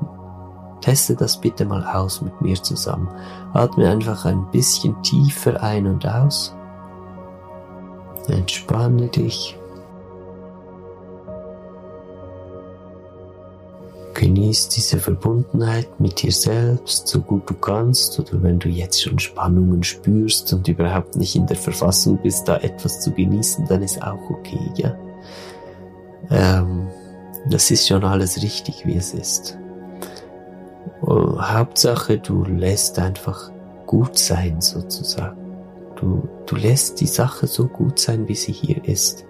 Teste 0.80 1.16
das 1.16 1.40
bitte 1.40 1.64
mal 1.64 1.84
aus 1.84 2.20
mit 2.22 2.40
mir 2.40 2.62
zusammen. 2.62 3.08
Atme 3.52 3.88
einfach 3.88 4.24
ein 4.24 4.50
bisschen 4.50 5.02
tiefer 5.02 5.62
ein 5.62 5.86
und 5.86 6.06
aus. 6.06 6.54
Entspanne 8.28 9.08
dich. 9.08 9.58
Genieß 14.14 14.70
diese 14.70 14.98
Verbundenheit 14.98 16.00
mit 16.00 16.22
dir 16.22 16.32
selbst, 16.32 17.06
so 17.06 17.20
gut 17.20 17.48
du 17.50 17.54
kannst, 17.54 18.18
oder 18.18 18.42
wenn 18.42 18.58
du 18.58 18.68
jetzt 18.68 19.02
schon 19.02 19.18
Spannungen 19.18 19.82
spürst 19.82 20.52
und 20.54 20.66
überhaupt 20.68 21.16
nicht 21.16 21.36
in 21.36 21.46
der 21.46 21.56
Verfassung 21.56 22.18
bist, 22.22 22.48
da 22.48 22.56
etwas 22.56 23.00
zu 23.00 23.12
genießen, 23.12 23.66
dann 23.66 23.82
ist 23.82 24.02
auch 24.02 24.30
okay, 24.30 24.70
ja? 24.76 24.96
Ähm, 26.30 26.88
das 27.50 27.70
ist 27.70 27.86
schon 27.86 28.04
alles 28.04 28.42
richtig, 28.42 28.86
wie 28.86 28.96
es 28.96 29.12
ist. 29.12 29.58
Und 31.06 31.40
Hauptsache, 31.40 32.18
du 32.18 32.44
lässt 32.44 32.98
einfach 32.98 33.50
gut 33.86 34.18
sein, 34.18 34.60
sozusagen. 34.60 35.38
Du, 35.94 36.28
du 36.46 36.56
lässt 36.56 37.00
die 37.00 37.06
Sache 37.06 37.46
so 37.46 37.68
gut 37.68 38.00
sein, 38.00 38.26
wie 38.28 38.34
sie 38.34 38.52
hier 38.52 38.84
ist. 38.84 39.24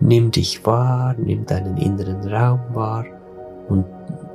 Nimm 0.00 0.30
dich 0.30 0.64
wahr, 0.64 1.16
nimm 1.18 1.46
deinen 1.46 1.76
inneren 1.76 2.26
Raum 2.28 2.60
wahr 2.72 3.04
und 3.68 3.84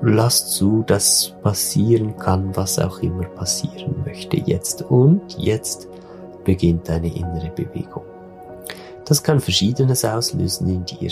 lass 0.01 0.51
zu, 0.51 0.83
dass 0.85 1.33
passieren 1.41 2.17
kann, 2.17 2.55
was 2.55 2.77
auch 2.77 2.99
immer 2.99 3.25
passieren 3.25 3.95
möchte 4.05 4.37
jetzt. 4.37 4.81
Und 4.81 5.37
jetzt 5.37 5.87
beginnt 6.43 6.89
deine 6.89 7.13
innere 7.15 7.51
Bewegung. 7.55 8.03
Das 9.05 9.23
kann 9.23 9.39
Verschiedenes 9.39 10.03
auslösen 10.03 10.67
in 10.67 10.83
dir. 10.83 11.11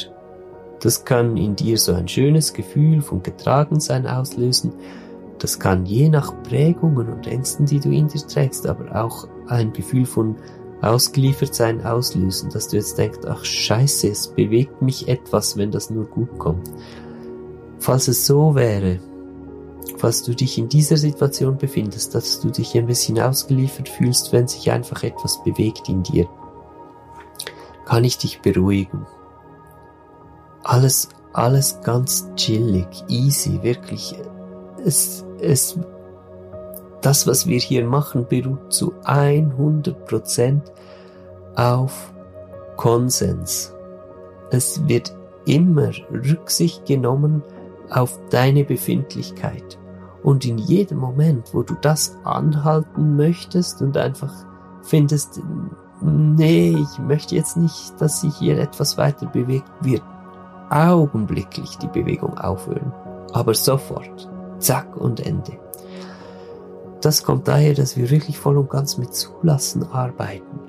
Das 0.82 1.06
kann 1.06 1.38
in 1.38 1.56
dir 1.56 1.78
so 1.78 1.94
ein 1.94 2.08
schönes 2.08 2.54
Gefühl 2.54 3.02
von 3.02 3.24
Getragensein 3.24 4.06
auslösen. 4.06 4.74
Das 5.40 5.60
kann 5.60 5.86
je 5.86 6.10
nach 6.10 6.34
Prägungen 6.44 7.10
und 7.10 7.28
Ängsten, 7.28 7.66
die 7.66 7.80
du 7.80 7.90
in 7.90 8.08
dir 8.08 8.26
trägst, 8.26 8.66
aber 8.66 8.96
auch 8.96 9.28
ein 9.48 9.72
Gefühl 9.74 10.06
von 10.06 10.36
Ausgeliefertsein 10.82 11.86
auslösen, 11.86 12.50
dass 12.50 12.68
du 12.68 12.78
jetzt 12.78 12.98
denkst, 12.98 13.20
ach 13.28 13.44
scheiße, 13.44 14.10
es 14.10 14.28
bewegt 14.28 14.82
mich 14.82 15.08
etwas, 15.08 15.58
wenn 15.58 15.72
das 15.72 15.90
nur 15.90 16.06
gut 16.06 16.38
kommt. 16.38 16.72
Falls 17.80 18.08
es 18.08 18.26
so 18.26 18.56
wäre, 18.56 19.00
falls 19.98 20.24
du 20.24 20.36
dich 20.36 20.58
in 20.58 20.70
dieser 20.70 20.98
Situation 20.98 21.58
befindest, 21.58 22.14
dass 22.14 22.40
du 22.40 22.50
dich 22.50 22.78
ein 22.78 22.88
bisschen 22.88 23.20
ausgeliefert 23.20 23.90
fühlst, 23.90 24.34
wenn 24.34 24.48
sich 24.48 24.72
einfach 24.72 25.04
etwas 25.04 25.44
bewegt 25.44 25.90
in 25.90 26.04
dir, 26.04 26.28
kann 27.86 28.04
ich 28.04 28.18
dich 28.18 28.42
beruhigen. 28.42 29.06
Alles, 30.64 31.10
alles 31.34 31.80
ganz 31.82 32.28
chillig, 32.36 32.88
easy, 33.08 33.64
wirklich. 33.64 34.16
Es, 34.84 35.26
es, 35.42 35.80
das, 37.02 37.28
was 37.28 37.48
wir 37.48 37.60
hier 37.60 37.86
machen, 37.86 38.26
beruht 38.28 38.74
zu 38.74 38.94
100% 39.04 40.62
auf 41.56 42.14
Konsens. 42.76 43.74
Es 44.52 44.88
wird 44.88 45.16
immer 45.46 45.92
Rücksicht 46.12 46.86
genommen 46.86 47.44
auf 47.90 48.20
deine 48.30 48.64
Befindlichkeit. 48.64 49.78
Und 50.24 50.46
in 50.46 50.58
jedem 50.58 50.98
Moment, 50.98 51.54
wo 51.54 51.64
du 51.64 51.76
das 51.82 52.18
anhalten 52.24 53.16
möchtest 53.16 53.82
und 53.82 53.96
einfach 53.98 54.34
findest, 54.82 55.42
nee, 56.02 56.78
ich 56.78 57.00
möchte 57.00 57.36
jetzt 57.36 57.58
nicht, 57.58 57.94
dass 58.00 58.22
sich 58.22 58.36
hier 58.36 58.60
etwas 58.60 58.98
weiter 58.98 59.28
bewegt, 59.28 59.72
wird 59.82 60.04
augenblicklich 60.70 61.78
die 61.78 61.88
Bewegung 61.88 62.38
aufhören. 62.38 62.92
Aber 63.34 63.54
sofort. 63.54 64.30
Zack 64.60 64.98
und 64.98 65.26
Ende. 65.26 65.60
Das 67.02 67.24
kommt 67.24 67.48
daher, 67.48 67.74
dass 67.74 67.96
wir 67.96 68.10
wirklich 68.10 68.40
voll 68.40 68.58
und 68.58 68.70
ganz 68.70 68.98
mit 68.98 69.14
Zulassen 69.14 69.84
arbeiten. 69.92 70.60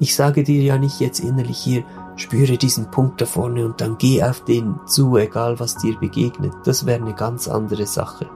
Ich 0.00 0.14
sage 0.14 0.44
dir 0.44 0.62
ja 0.62 0.78
nicht 0.78 1.00
jetzt 1.00 1.20
innerlich 1.20 1.58
hier, 1.58 1.84
spüre 2.16 2.56
diesen 2.56 2.90
Punkt 2.90 3.20
da 3.20 3.26
vorne 3.26 3.64
und 3.64 3.80
dann 3.80 3.96
geh 3.98 4.22
auf 4.22 4.44
den 4.44 4.78
zu, 4.86 5.16
egal 5.16 5.58
was 5.60 5.76
dir 5.76 5.96
begegnet. 5.98 6.52
Das 6.64 6.86
wäre 6.86 7.00
eine 7.00 7.14
ganz 7.14 7.48
andere 7.48 7.86
Sache. 7.86 8.26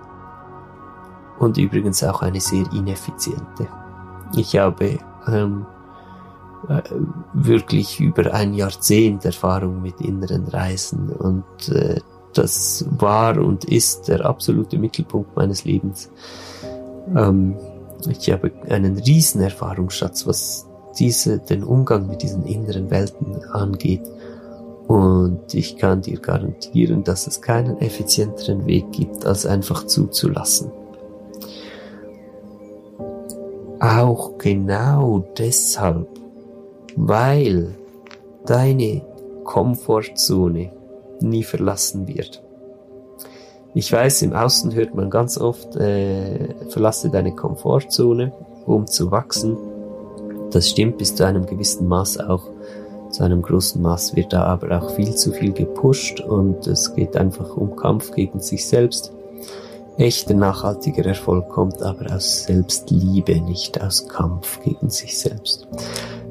Und 1.38 1.58
übrigens 1.58 2.02
auch 2.04 2.22
eine 2.22 2.40
sehr 2.40 2.64
ineffiziente. 2.72 3.68
Ich 4.36 4.56
habe 4.56 4.98
ähm, 5.26 5.66
äh, 6.68 6.82
wirklich 7.32 8.00
über 8.00 8.32
ein 8.32 8.54
Jahrzehnt 8.54 9.24
Erfahrung 9.24 9.82
mit 9.82 10.00
inneren 10.00 10.46
Reisen 10.46 11.10
und 11.10 11.68
äh, 11.68 12.00
das 12.34 12.84
war 12.90 13.38
und 13.38 13.64
ist 13.64 14.08
der 14.08 14.24
absolute 14.24 14.78
Mittelpunkt 14.78 15.36
meines 15.36 15.64
Lebens. 15.64 16.10
Ähm, 17.14 17.56
ich 18.08 18.30
habe 18.30 18.50
einen 18.68 18.98
riesen 18.98 19.40
Erfahrungsschatz, 19.40 20.26
was 20.26 20.66
diese, 20.98 21.38
den 21.38 21.64
Umgang 21.64 22.06
mit 22.06 22.22
diesen 22.22 22.44
inneren 22.46 22.90
Welten 22.90 23.44
angeht. 23.44 24.02
Und 24.88 25.54
ich 25.54 25.76
kann 25.76 26.02
dir 26.02 26.18
garantieren, 26.18 27.04
dass 27.04 27.26
es 27.26 27.40
keinen 27.40 27.78
effizienteren 27.78 28.66
Weg 28.66 28.92
gibt, 28.92 29.24
als 29.24 29.46
einfach 29.46 29.86
zuzulassen. 29.86 30.70
Auch 33.80 34.38
genau 34.38 35.24
deshalb, 35.38 36.08
weil 36.96 37.74
deine 38.44 39.02
Komfortzone 39.44 40.70
nie 41.22 41.44
verlassen 41.44 42.06
wird. 42.08 42.42
Ich 43.74 43.90
weiß, 43.90 44.22
im 44.22 44.34
Außen 44.34 44.74
hört 44.74 44.94
man 44.94 45.08
ganz 45.08 45.38
oft, 45.38 45.76
äh, 45.76 46.54
verlasse 46.68 47.08
deine 47.08 47.34
Komfortzone, 47.34 48.32
um 48.66 48.86
zu 48.86 49.10
wachsen. 49.10 49.56
Das 50.50 50.68
stimmt 50.68 50.98
bis 50.98 51.14
zu 51.14 51.24
einem 51.24 51.46
gewissen 51.46 51.88
Maß 51.88 52.20
auch. 52.20 52.44
Zu 53.10 53.24
einem 53.24 53.42
großen 53.42 53.80
Maß 53.80 54.14
wird 54.16 54.32
da 54.32 54.44
aber 54.44 54.78
auch 54.78 54.90
viel 54.90 55.14
zu 55.14 55.32
viel 55.32 55.52
gepusht 55.52 56.20
und 56.20 56.66
es 56.66 56.94
geht 56.94 57.16
einfach 57.16 57.56
um 57.56 57.76
Kampf 57.76 58.12
gegen 58.12 58.40
sich 58.40 58.66
selbst. 58.66 59.12
Echter 59.98 60.34
nachhaltiger 60.34 61.04
Erfolg 61.04 61.50
kommt 61.50 61.82
aber 61.82 62.14
aus 62.14 62.44
Selbstliebe, 62.44 63.40
nicht 63.40 63.80
aus 63.82 64.08
Kampf 64.08 64.60
gegen 64.62 64.88
sich 64.88 65.18
selbst. 65.18 65.66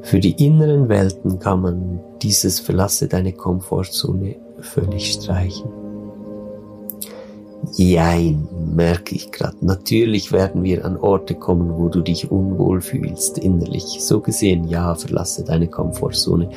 Für 0.02 0.18
die 0.18 0.44
inneren 0.44 0.88
Welten 0.88 1.38
kann 1.38 1.60
man 1.62 2.00
dieses 2.20 2.58
Verlasse 2.58 3.06
deine 3.06 3.32
Komfortzone 3.32 4.36
völlig 4.62 5.12
streichen. 5.12 5.70
Jein, 7.72 8.48
merke 8.74 9.14
ich 9.14 9.30
gerade. 9.30 9.56
Natürlich 9.60 10.32
werden 10.32 10.62
wir 10.62 10.84
an 10.84 10.96
Orte 10.96 11.34
kommen, 11.34 11.76
wo 11.76 11.88
du 11.88 12.00
dich 12.00 12.30
unwohl 12.30 12.80
fühlst, 12.80 13.38
innerlich. 13.38 13.98
So 14.00 14.20
gesehen, 14.20 14.66
ja, 14.68 14.94
verlasse 14.94 15.44
deine 15.44 15.68
Komfortzone. 15.68 16.50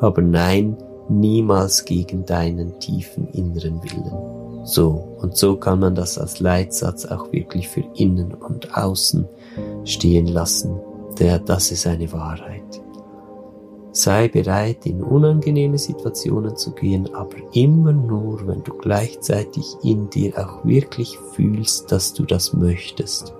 Aber 0.00 0.22
nein, 0.22 0.76
niemals 1.08 1.84
gegen 1.84 2.24
deinen 2.24 2.78
tiefen 2.80 3.28
inneren 3.28 3.82
Willen. 3.82 4.66
So, 4.66 5.16
und 5.20 5.36
so 5.36 5.56
kann 5.56 5.80
man 5.80 5.94
das 5.94 6.18
als 6.18 6.40
Leitsatz 6.40 7.06
auch 7.06 7.32
wirklich 7.32 7.68
für 7.68 7.84
innen 7.94 8.34
und 8.34 8.76
außen 8.76 9.26
stehen 9.84 10.26
lassen. 10.26 10.78
Der, 11.18 11.38
das 11.38 11.70
ist 11.70 11.86
eine 11.86 12.12
Wahrheit. 12.12 12.80
Sei 14.00 14.28
bereit, 14.28 14.86
in 14.86 15.02
unangenehme 15.02 15.76
Situationen 15.76 16.56
zu 16.56 16.70
gehen, 16.70 17.14
aber 17.14 17.36
immer 17.52 17.92
nur, 17.92 18.46
wenn 18.46 18.62
du 18.62 18.72
gleichzeitig 18.72 19.76
in 19.82 20.08
dir 20.08 20.38
auch 20.38 20.64
wirklich 20.64 21.18
fühlst, 21.34 21.92
dass 21.92 22.14
du 22.14 22.24
das 22.24 22.54
möchtest 22.54 23.34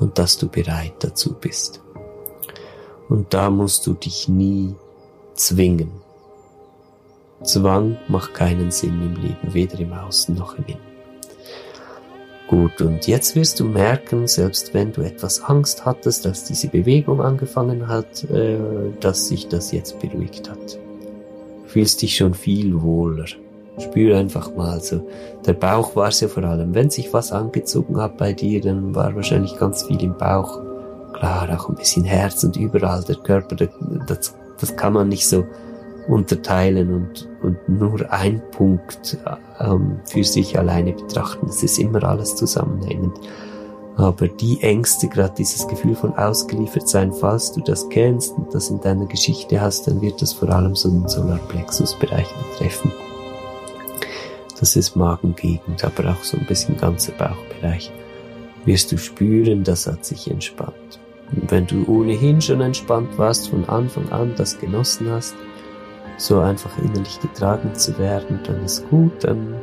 und 0.00 0.18
dass 0.18 0.38
du 0.38 0.48
bereit 0.48 0.94
dazu 0.98 1.34
bist. 1.34 1.80
Und 3.08 3.32
da 3.32 3.48
musst 3.48 3.86
du 3.86 3.94
dich 3.94 4.28
nie 4.28 4.74
zwingen. 5.34 5.92
Zwang 7.44 7.96
macht 8.08 8.34
keinen 8.34 8.72
Sinn 8.72 9.00
im 9.02 9.14
Leben, 9.22 9.54
weder 9.54 9.78
im 9.78 9.92
Außen 9.92 10.34
noch 10.34 10.58
im 10.58 10.64
Innen. 10.66 10.91
Gut, 12.52 12.82
und 12.82 13.06
jetzt 13.06 13.34
wirst 13.34 13.60
du 13.60 13.64
merken, 13.64 14.26
selbst 14.26 14.74
wenn 14.74 14.92
du 14.92 15.00
etwas 15.00 15.42
Angst 15.42 15.86
hattest, 15.86 16.26
als 16.26 16.44
diese 16.44 16.68
Bewegung 16.68 17.22
angefangen 17.22 17.88
hat, 17.88 18.24
äh, 18.24 18.58
dass 19.00 19.28
sich 19.28 19.48
das 19.48 19.72
jetzt 19.72 19.98
beruhigt 20.00 20.50
hat. 20.50 20.74
Du 20.74 21.68
fühlst 21.68 22.02
dich 22.02 22.14
schon 22.14 22.34
viel 22.34 22.82
wohler. 22.82 23.24
Spür 23.78 24.18
einfach 24.18 24.54
mal 24.54 24.80
so. 24.80 25.08
Der 25.46 25.54
Bauch 25.54 25.96
war 25.96 26.08
es 26.08 26.20
ja 26.20 26.28
vor 26.28 26.44
allem. 26.44 26.74
Wenn 26.74 26.90
sich 26.90 27.10
was 27.14 27.32
angezogen 27.32 27.96
hat 27.96 28.18
bei 28.18 28.34
dir, 28.34 28.60
dann 28.60 28.94
war 28.94 29.16
wahrscheinlich 29.16 29.56
ganz 29.56 29.84
viel 29.84 30.02
im 30.02 30.18
Bauch. 30.18 30.60
Klar, 31.14 31.48
auch 31.58 31.70
ein 31.70 31.76
bisschen 31.76 32.04
Herz 32.04 32.44
und 32.44 32.58
überall 32.58 33.02
der 33.02 33.16
Körper, 33.16 33.56
das, 34.06 34.34
das 34.60 34.76
kann 34.76 34.92
man 34.92 35.08
nicht 35.08 35.26
so 35.26 35.46
unterteilen 36.08 36.92
und, 36.94 37.28
und 37.42 37.68
nur 37.68 38.12
ein 38.12 38.42
Punkt 38.50 39.18
ähm, 39.60 40.00
für 40.04 40.24
sich 40.24 40.58
alleine 40.58 40.92
betrachten. 40.92 41.46
Es 41.48 41.62
ist 41.62 41.78
immer 41.78 42.02
alles 42.04 42.36
zusammenhängend. 42.36 43.18
Aber 43.96 44.26
die 44.26 44.60
Ängste, 44.62 45.08
gerade 45.08 45.34
dieses 45.36 45.68
Gefühl 45.68 45.94
von 45.94 46.14
ausgeliefert 46.14 46.88
sein, 46.88 47.12
falls 47.12 47.52
du 47.52 47.60
das 47.60 47.88
kennst 47.90 48.36
und 48.36 48.54
das 48.54 48.70
in 48.70 48.80
deiner 48.80 49.06
Geschichte 49.06 49.60
hast, 49.60 49.86
dann 49.86 50.00
wird 50.00 50.22
das 50.22 50.32
vor 50.32 50.48
allem 50.48 50.74
so 50.74 50.88
den 50.88 51.06
Solarplexus-Bereich 51.08 52.28
betreffen. 52.50 52.90
Das 54.58 54.76
ist 54.76 54.96
Magengegend, 54.96 55.84
aber 55.84 56.10
auch 56.10 56.22
so 56.22 56.38
ein 56.38 56.46
bisschen 56.46 56.76
ganzer 56.78 57.12
Bauchbereich. 57.12 57.92
Wirst 58.64 58.92
du 58.92 58.96
spüren, 58.96 59.64
das 59.64 59.86
hat 59.86 60.04
sich 60.04 60.30
entspannt. 60.30 61.00
Und 61.32 61.50
wenn 61.50 61.66
du 61.66 61.84
ohnehin 61.86 62.40
schon 62.40 62.60
entspannt 62.60 63.18
warst, 63.18 63.48
von 63.48 63.68
Anfang 63.68 64.08
an 64.10 64.34
das 64.36 64.58
genossen 64.58 65.10
hast, 65.10 65.34
so 66.16 66.40
einfach 66.40 66.76
innerlich 66.78 67.20
getragen 67.20 67.74
zu 67.74 67.98
werden, 67.98 68.40
dann 68.44 68.64
ist 68.64 68.88
gut, 68.88 69.24
dann 69.24 69.54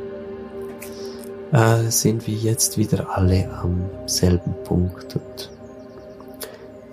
äh, 1.52 1.90
sind 1.90 2.26
wir 2.26 2.34
jetzt 2.34 2.78
wieder 2.78 3.16
alle 3.16 3.50
am 3.62 3.84
selben 4.06 4.54
Punkt 4.64 5.16
und 5.16 5.50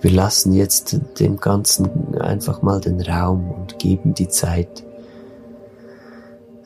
wir 0.00 0.10
lassen 0.12 0.52
jetzt 0.52 0.96
dem 1.18 1.38
Ganzen 1.38 2.14
einfach 2.18 2.62
mal 2.62 2.80
den 2.80 3.00
Raum 3.00 3.50
und 3.50 3.78
geben 3.78 4.14
die 4.14 4.28
Zeit, 4.28 4.84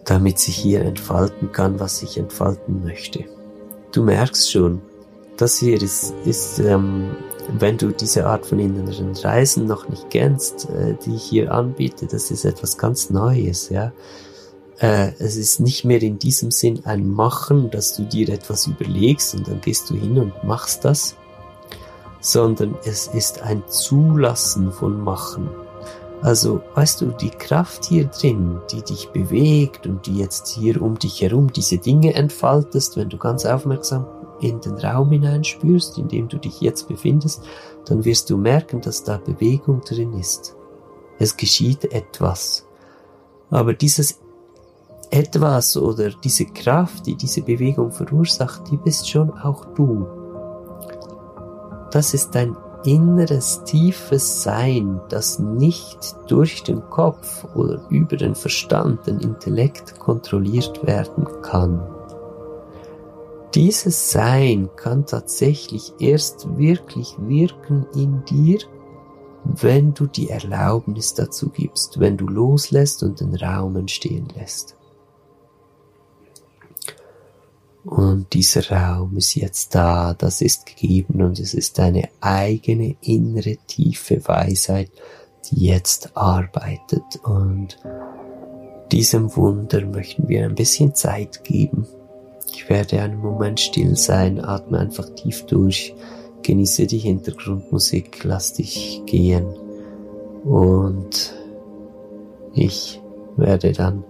damit 0.05 0.39
sich 0.39 0.57
hier 0.57 0.83
entfalten 0.83 1.51
kann, 1.51 1.81
was 1.81 2.01
sich 2.01 2.19
entfalten 2.19 2.85
möchte. 2.85 3.25
Du 3.93 4.03
merkst 4.03 4.53
schon, 4.53 4.83
das 5.37 5.59
hier 5.59 5.81
ist, 5.81 6.15
ist 6.25 6.59
ähm, 6.59 7.17
wenn 7.49 7.77
du 7.77 7.93
diese 7.93 8.27
Art 8.27 8.47
von 8.47 8.59
inneren 8.59 9.15
Reisen 9.17 9.67
noch 9.67 9.89
nicht 9.89 10.11
kennst, 10.11 10.69
äh, 10.71 10.97
die 11.05 11.17
ich 11.17 11.25
hier 11.25 11.53
anbiete, 11.53 12.07
das 12.07 12.31
ist 12.31 12.45
etwas 12.45 12.79
ganz 12.79 13.11
Neues, 13.11 13.69
ja. 13.69 13.93
Äh, 14.79 15.13
es 15.19 15.37
ist 15.37 15.61
nicht 15.61 15.85
mehr 15.85 16.03
in 16.03 16.19
diesem 16.19 16.51
Sinn 16.51 16.81
ein 16.85 17.09
Machen, 17.09 17.71
dass 17.71 17.97
du 17.97 18.05
dir 18.05 18.29
etwas 18.29 18.67
überlegst 18.67 19.35
und 19.35 19.49
dann 19.49 19.61
gehst 19.61 19.91
du 19.91 19.95
hin 19.95 20.19
und 20.19 20.45
machst 20.45 20.85
das, 20.85 21.17
sondern 22.21 22.77
es 22.85 23.09
ist 23.09 23.43
ein 23.43 23.63
Zulassen 23.69 24.73
von 24.73 25.01
Machen. 25.01 25.49
Also, 26.21 26.63
weißt 26.75 27.01
du, 27.01 27.07
die 27.07 27.31
Kraft 27.31 27.85
hier 27.85 28.05
drin, 28.05 28.61
die 28.71 28.83
dich 28.83 29.09
bewegt 29.09 29.89
und 29.89 30.07
die 30.07 30.19
jetzt 30.19 30.47
hier 30.47 30.81
um 30.81 30.97
dich 30.97 31.21
herum 31.21 31.53
diese 31.53 31.79
Dinge 31.79 32.15
entfaltest, 32.15 32.97
wenn 32.97 33.09
du 33.09 33.19
ganz 33.19 33.45
aufmerksam 33.45 34.07
in 34.43 34.61
den 34.61 34.75
Raum 34.75 35.11
hineinspürst, 35.11 35.99
in 35.99 36.09
dem 36.09 36.29
du 36.29 36.39
dich 36.39 36.61
jetzt 36.61 36.89
befindest, 36.89 37.43
dann 37.87 38.05
wirst 38.05 38.31
du 38.31 38.37
merken, 38.37 38.81
dass 38.81 39.05
da 39.05 39.19
Bewegung 39.19 39.81
drin 39.81 40.13
ist. 40.15 40.57
Es 41.19 41.37
geschieht 41.37 41.93
etwas. 41.93 42.67
Aber 43.51 43.75
dieses 43.75 44.19
etwas 45.11 45.77
oder 45.77 46.11
diese 46.11 46.47
Kraft, 46.47 47.07
die 47.07 47.17
diese 47.17 47.43
Bewegung 47.43 47.93
verursacht, 47.93 48.71
die 48.71 48.79
bist 48.79 49.09
schon 49.09 49.31
auch 49.31 49.65
du. 49.75 50.07
Das 51.91 52.15
ist 52.15 52.35
dein 52.35 52.57
inneres, 52.85 53.63
tiefes 53.65 54.43
Sein, 54.43 55.01
das 55.11 55.39
nicht 55.39 56.17
durch 56.29 56.63
den 56.63 56.81
Kopf 56.89 57.45
oder 57.55 57.81
über 57.91 58.17
den 58.17 58.35
Verstand, 58.35 59.07
den 59.07 59.21
Intellekt 59.21 59.99
kontrolliert 59.99 60.85
werden 60.87 61.27
kann. 61.43 61.83
Dieses 63.55 64.11
Sein 64.11 64.71
kann 64.77 65.05
tatsächlich 65.05 65.93
erst 65.99 66.57
wirklich 66.57 67.15
wirken 67.19 67.87
in 67.95 68.25
dir, 68.25 68.59
wenn 69.45 69.93
du 69.93 70.07
die 70.07 70.31
Erlaubnis 70.31 71.13
dazu 71.15 71.51
gibst, 71.51 72.01
wenn 72.01 72.17
du 72.17 72.27
loslässt 72.27 73.03
und 73.03 73.21
den 73.21 73.35
Raum 73.35 73.77
entstehen 73.77 74.29
lässt. 74.35 74.77
Und 77.85 78.33
dieser 78.33 78.71
Raum 78.71 79.17
ist 79.17 79.35
jetzt 79.35 79.75
da, 79.75 80.15
das 80.15 80.41
ist 80.41 80.67
gegeben 80.67 81.21
und 81.23 81.39
es 81.41 81.53
ist 81.53 81.79
deine 81.79 82.09
eigene 82.21 82.97
innere 83.01 83.57
tiefe 83.67 84.27
Weisheit, 84.29 84.91
die 85.51 85.67
jetzt 85.67 86.17
arbeitet. 86.17 87.03
Und 87.25 87.79
diesem 88.93 89.35
Wunder 89.37 89.85
möchten 89.85 90.29
wir 90.29 90.45
ein 90.45 90.55
bisschen 90.55 90.95
Zeit 90.95 91.43
geben. 91.43 91.87
Ich 92.55 92.69
werde 92.69 93.01
einen 93.01 93.19
Moment 93.19 93.61
still 93.61 93.97
sein, 93.97 94.45
atme 94.45 94.79
einfach 94.79 95.09
tief 95.15 95.47
durch, 95.47 95.95
genieße 96.43 96.87
die 96.87 96.99
Hintergrundmusik, 96.99 98.25
lass 98.25 98.53
dich 98.53 99.03
gehen 99.07 99.47
und 100.45 101.33
ich 102.55 103.01
werde 103.37 103.73
dann 103.73 104.05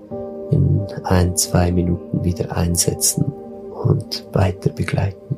in 0.50 0.81
ein, 1.05 1.37
zwei 1.37 1.70
Minuten 1.70 2.24
wieder 2.24 2.57
einsetzen 2.57 3.24
und 3.24 4.26
weiter 4.33 4.70
begleiten. 4.70 5.37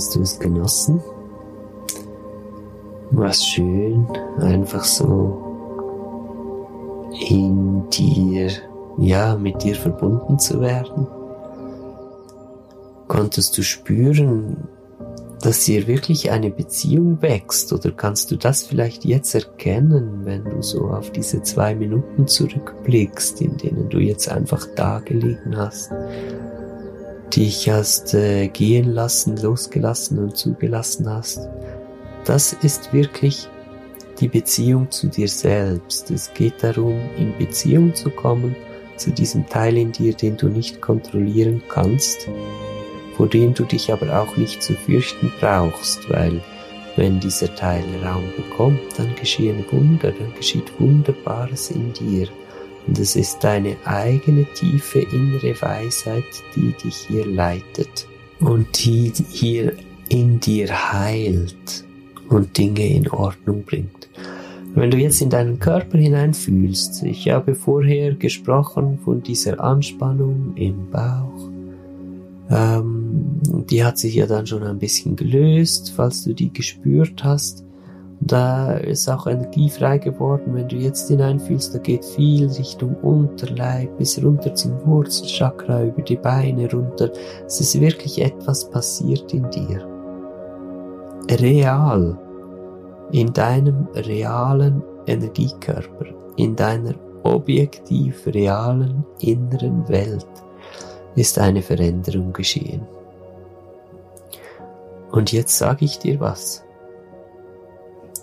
Hast 0.00 0.16
du 0.16 0.22
es 0.22 0.38
genossen? 0.38 1.02
War 3.10 3.28
es 3.28 3.44
schön, 3.44 4.06
einfach 4.38 4.82
so 4.82 5.36
in 7.28 7.84
dir, 7.90 8.48
ja, 8.96 9.36
mit 9.36 9.62
dir 9.62 9.74
verbunden 9.74 10.38
zu 10.38 10.62
werden? 10.62 11.06
Konntest 13.08 13.58
du 13.58 13.62
spüren, 13.62 14.66
dass 15.42 15.64
hier 15.64 15.86
wirklich 15.86 16.30
eine 16.30 16.48
Beziehung 16.48 17.20
wächst? 17.20 17.70
Oder 17.74 17.90
kannst 17.90 18.30
du 18.30 18.36
das 18.36 18.62
vielleicht 18.62 19.04
jetzt 19.04 19.34
erkennen, 19.34 20.24
wenn 20.24 20.44
du 20.44 20.62
so 20.62 20.88
auf 20.88 21.12
diese 21.12 21.42
zwei 21.42 21.74
Minuten 21.74 22.26
zurückblickst, 22.26 23.42
in 23.42 23.58
denen 23.58 23.90
du 23.90 23.98
jetzt 23.98 24.30
einfach 24.30 24.66
da 24.76 25.00
gelegen 25.00 25.58
hast? 25.58 25.92
Dich 27.30 27.70
hast 27.70 28.14
äh, 28.14 28.48
gehen 28.48 28.92
lassen, 28.92 29.36
losgelassen 29.36 30.18
und 30.18 30.36
zugelassen 30.36 31.08
hast. 31.08 31.48
Das 32.24 32.52
ist 32.52 32.92
wirklich 32.92 33.48
die 34.20 34.28
Beziehung 34.28 34.90
zu 34.90 35.08
dir 35.08 35.28
selbst. 35.28 36.10
Es 36.10 36.32
geht 36.34 36.62
darum, 36.62 36.98
in 37.16 37.36
Beziehung 37.38 37.94
zu 37.94 38.10
kommen 38.10 38.54
zu 38.96 39.10
diesem 39.10 39.46
Teil 39.46 39.78
in 39.78 39.92
dir, 39.92 40.12
den 40.12 40.36
du 40.36 40.48
nicht 40.48 40.80
kontrollieren 40.82 41.62
kannst, 41.68 42.28
vor 43.16 43.28
dem 43.28 43.54
du 43.54 43.64
dich 43.64 43.90
aber 43.92 44.20
auch 44.20 44.36
nicht 44.36 44.62
zu 44.62 44.74
fürchten 44.74 45.32
brauchst, 45.40 46.10
weil 46.10 46.40
wenn 46.96 47.18
dieser 47.18 47.54
Teil 47.54 47.84
Raum 48.04 48.24
bekommt, 48.36 48.80
dann 48.98 49.14
geschehen 49.14 49.64
Wunder, 49.70 50.12
dann 50.12 50.34
geschieht 50.34 50.78
Wunderbares 50.78 51.70
in 51.70 51.92
dir. 51.94 52.28
Und 52.86 52.98
es 52.98 53.16
ist 53.16 53.44
deine 53.44 53.76
eigene 53.84 54.44
tiefe 54.54 55.00
innere 55.00 55.60
Weisheit, 55.60 56.24
die 56.56 56.72
dich 56.72 56.96
hier 57.08 57.26
leitet 57.26 58.06
und 58.40 58.84
die 58.84 59.12
hier 59.30 59.74
in 60.08 60.40
dir 60.40 60.92
heilt 60.92 61.84
und 62.28 62.56
Dinge 62.56 62.86
in 62.88 63.08
Ordnung 63.10 63.64
bringt. 63.64 64.08
Wenn 64.74 64.90
du 64.90 64.98
jetzt 64.98 65.20
in 65.20 65.30
deinen 65.30 65.58
Körper 65.58 65.98
hineinfühlst, 65.98 67.02
ich 67.02 67.28
habe 67.28 67.54
vorher 67.54 68.14
gesprochen 68.14 68.98
von 69.04 69.22
dieser 69.22 69.62
Anspannung 69.62 70.52
im 70.54 70.90
Bauch, 70.90 71.50
ähm, 72.50 73.40
die 73.42 73.84
hat 73.84 73.98
sich 73.98 74.14
ja 74.14 74.26
dann 74.26 74.46
schon 74.46 74.62
ein 74.62 74.78
bisschen 74.78 75.16
gelöst, 75.16 75.92
falls 75.94 76.24
du 76.24 76.34
die 76.34 76.52
gespürt 76.52 77.24
hast. 77.24 77.64
Da 78.20 78.74
ist 78.74 79.08
auch 79.08 79.26
Energie 79.26 79.70
frei 79.70 79.96
geworden, 79.96 80.54
wenn 80.54 80.68
du 80.68 80.76
jetzt 80.76 81.08
hineinfühlst, 81.08 81.74
da 81.74 81.78
geht 81.78 82.04
viel 82.04 82.48
Richtung 82.48 82.94
Unterleib 82.96 83.96
bis 83.96 84.22
runter 84.22 84.54
zum 84.54 84.72
Wurzelchakra, 84.84 85.84
über 85.84 86.02
die 86.02 86.16
Beine 86.16 86.70
runter. 86.70 87.10
Es 87.46 87.60
ist 87.60 87.80
wirklich 87.80 88.20
etwas 88.20 88.68
passiert 88.68 89.32
in 89.32 89.48
dir. 89.50 89.86
Real. 91.30 92.18
In 93.10 93.32
deinem 93.32 93.88
realen 93.94 94.82
Energiekörper, 95.06 96.06
in 96.36 96.54
deiner 96.54 96.94
objektiv 97.22 98.26
realen 98.26 99.04
inneren 99.20 99.88
Welt 99.88 100.28
ist 101.16 101.38
eine 101.38 101.62
Veränderung 101.62 102.32
geschehen. 102.32 102.86
Und 105.10 105.32
jetzt 105.32 105.56
sage 105.58 105.86
ich 105.86 105.98
dir 105.98 106.20
was. 106.20 106.64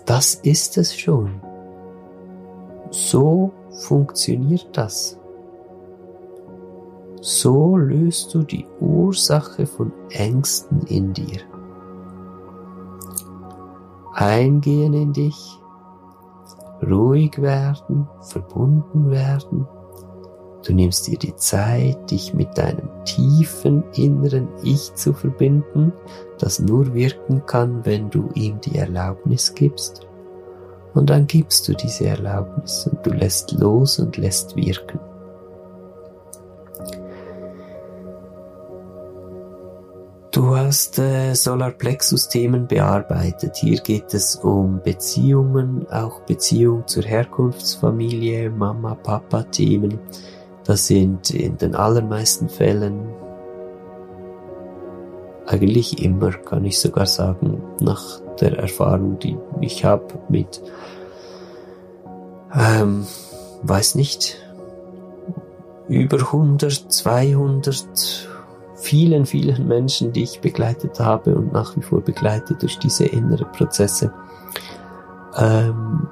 Das 0.08 0.36
ist 0.36 0.78
es 0.78 0.98
schon. 0.98 1.38
So 2.88 3.52
funktioniert 3.84 4.66
das. 4.72 5.18
So 7.20 7.76
löst 7.76 8.34
du 8.34 8.42
die 8.42 8.66
Ursache 8.80 9.66
von 9.66 9.92
Ängsten 10.08 10.80
in 10.86 11.12
dir. 11.12 11.42
Eingehen 14.14 14.94
in 14.94 15.12
dich, 15.12 15.60
ruhig 16.82 17.42
werden, 17.42 18.08
verbunden 18.22 19.10
werden. 19.10 19.68
Du 20.64 20.74
nimmst 20.74 21.06
dir 21.06 21.18
die 21.18 21.36
Zeit, 21.36 22.10
dich 22.10 22.34
mit 22.34 22.58
deinem 22.58 22.88
tiefen 23.04 23.84
inneren 23.94 24.48
Ich 24.62 24.94
zu 24.94 25.12
verbinden, 25.12 25.92
das 26.38 26.58
nur 26.58 26.94
wirken 26.94 27.46
kann, 27.46 27.86
wenn 27.86 28.10
du 28.10 28.28
ihm 28.34 28.60
die 28.60 28.76
Erlaubnis 28.76 29.54
gibst. 29.54 30.06
Und 30.94 31.10
dann 31.10 31.26
gibst 31.26 31.68
du 31.68 31.74
diese 31.74 32.06
Erlaubnis 32.06 32.88
und 32.90 33.06
du 33.06 33.10
lässt 33.10 33.52
los 33.52 33.98
und 33.98 34.16
lässt 34.16 34.56
wirken. 34.56 34.98
Du 40.32 40.56
hast 40.56 40.98
äh, 40.98 41.34
Solarplexus-Themen 41.34 42.66
bearbeitet. 42.66 43.56
Hier 43.56 43.80
geht 43.80 44.12
es 44.12 44.36
um 44.36 44.80
Beziehungen, 44.82 45.86
auch 45.90 46.20
Beziehung 46.22 46.86
zur 46.86 47.02
Herkunftsfamilie, 47.02 48.50
Mama, 48.50 48.94
Papa-Themen. 48.94 49.98
Das 50.68 50.86
sind 50.86 51.30
in 51.30 51.56
den 51.56 51.74
allermeisten 51.74 52.50
Fällen 52.50 53.08
eigentlich 55.46 56.04
immer, 56.04 56.30
kann 56.30 56.66
ich 56.66 56.78
sogar 56.78 57.06
sagen, 57.06 57.62
nach 57.80 58.20
der 58.38 58.58
Erfahrung, 58.58 59.18
die 59.18 59.38
ich 59.62 59.86
habe 59.86 60.04
mit, 60.28 60.60
ähm, 62.54 63.06
weiß 63.62 63.94
nicht, 63.94 64.36
über 65.88 66.18
100, 66.18 66.92
200, 66.92 68.28
vielen, 68.74 69.24
vielen 69.24 69.66
Menschen, 69.68 70.12
die 70.12 70.24
ich 70.24 70.42
begleitet 70.42 71.00
habe 71.00 71.34
und 71.34 71.50
nach 71.50 71.78
wie 71.78 71.82
vor 71.82 72.02
begleite 72.02 72.54
durch 72.56 72.78
diese 72.78 73.06
innere 73.06 73.46
Prozesse. 73.46 74.12
Ähm, 75.34 76.08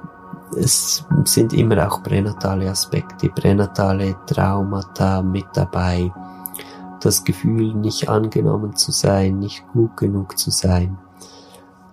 es 0.55 1.05
sind 1.25 1.53
immer 1.53 1.87
auch 1.87 2.03
pränatale 2.03 2.69
Aspekte, 2.69 3.29
pränatale 3.29 4.15
Traumata 4.25 5.21
mit 5.21 5.45
dabei. 5.53 6.11
Das 7.01 7.23
Gefühl, 7.23 7.73
nicht 7.73 8.09
angenommen 8.09 8.75
zu 8.75 8.91
sein, 8.91 9.39
nicht 9.39 9.65
gut 9.73 9.97
genug 9.97 10.37
zu 10.37 10.51
sein. 10.51 10.97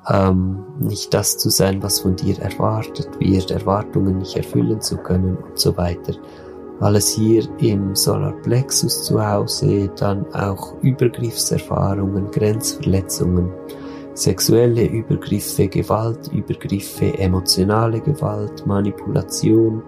Ähm, 0.08 0.64
nicht 0.78 1.14
das 1.14 1.38
zu 1.38 1.50
sein, 1.50 1.82
was 1.82 2.00
von 2.00 2.16
dir 2.16 2.38
erwartet 2.38 3.08
wird, 3.18 3.50
Erwartungen 3.50 4.18
nicht 4.18 4.36
erfüllen 4.36 4.80
zu 4.80 4.98
können 4.98 5.36
und 5.36 5.58
so 5.58 5.76
weiter. 5.76 6.14
Alles 6.80 7.08
hier 7.08 7.46
im 7.58 7.94
Solarplexus 7.94 9.04
zu 9.04 9.24
Hause, 9.24 9.90
dann 9.96 10.26
auch 10.34 10.74
Übergriffserfahrungen, 10.82 12.30
Grenzverletzungen, 12.30 13.50
sexuelle 14.14 14.86
Übergriffe, 14.86 15.68
Gewaltübergriffe, 15.68 17.18
emotionale 17.18 18.00
Gewalt, 18.00 18.66
Manipulation, 18.66 19.82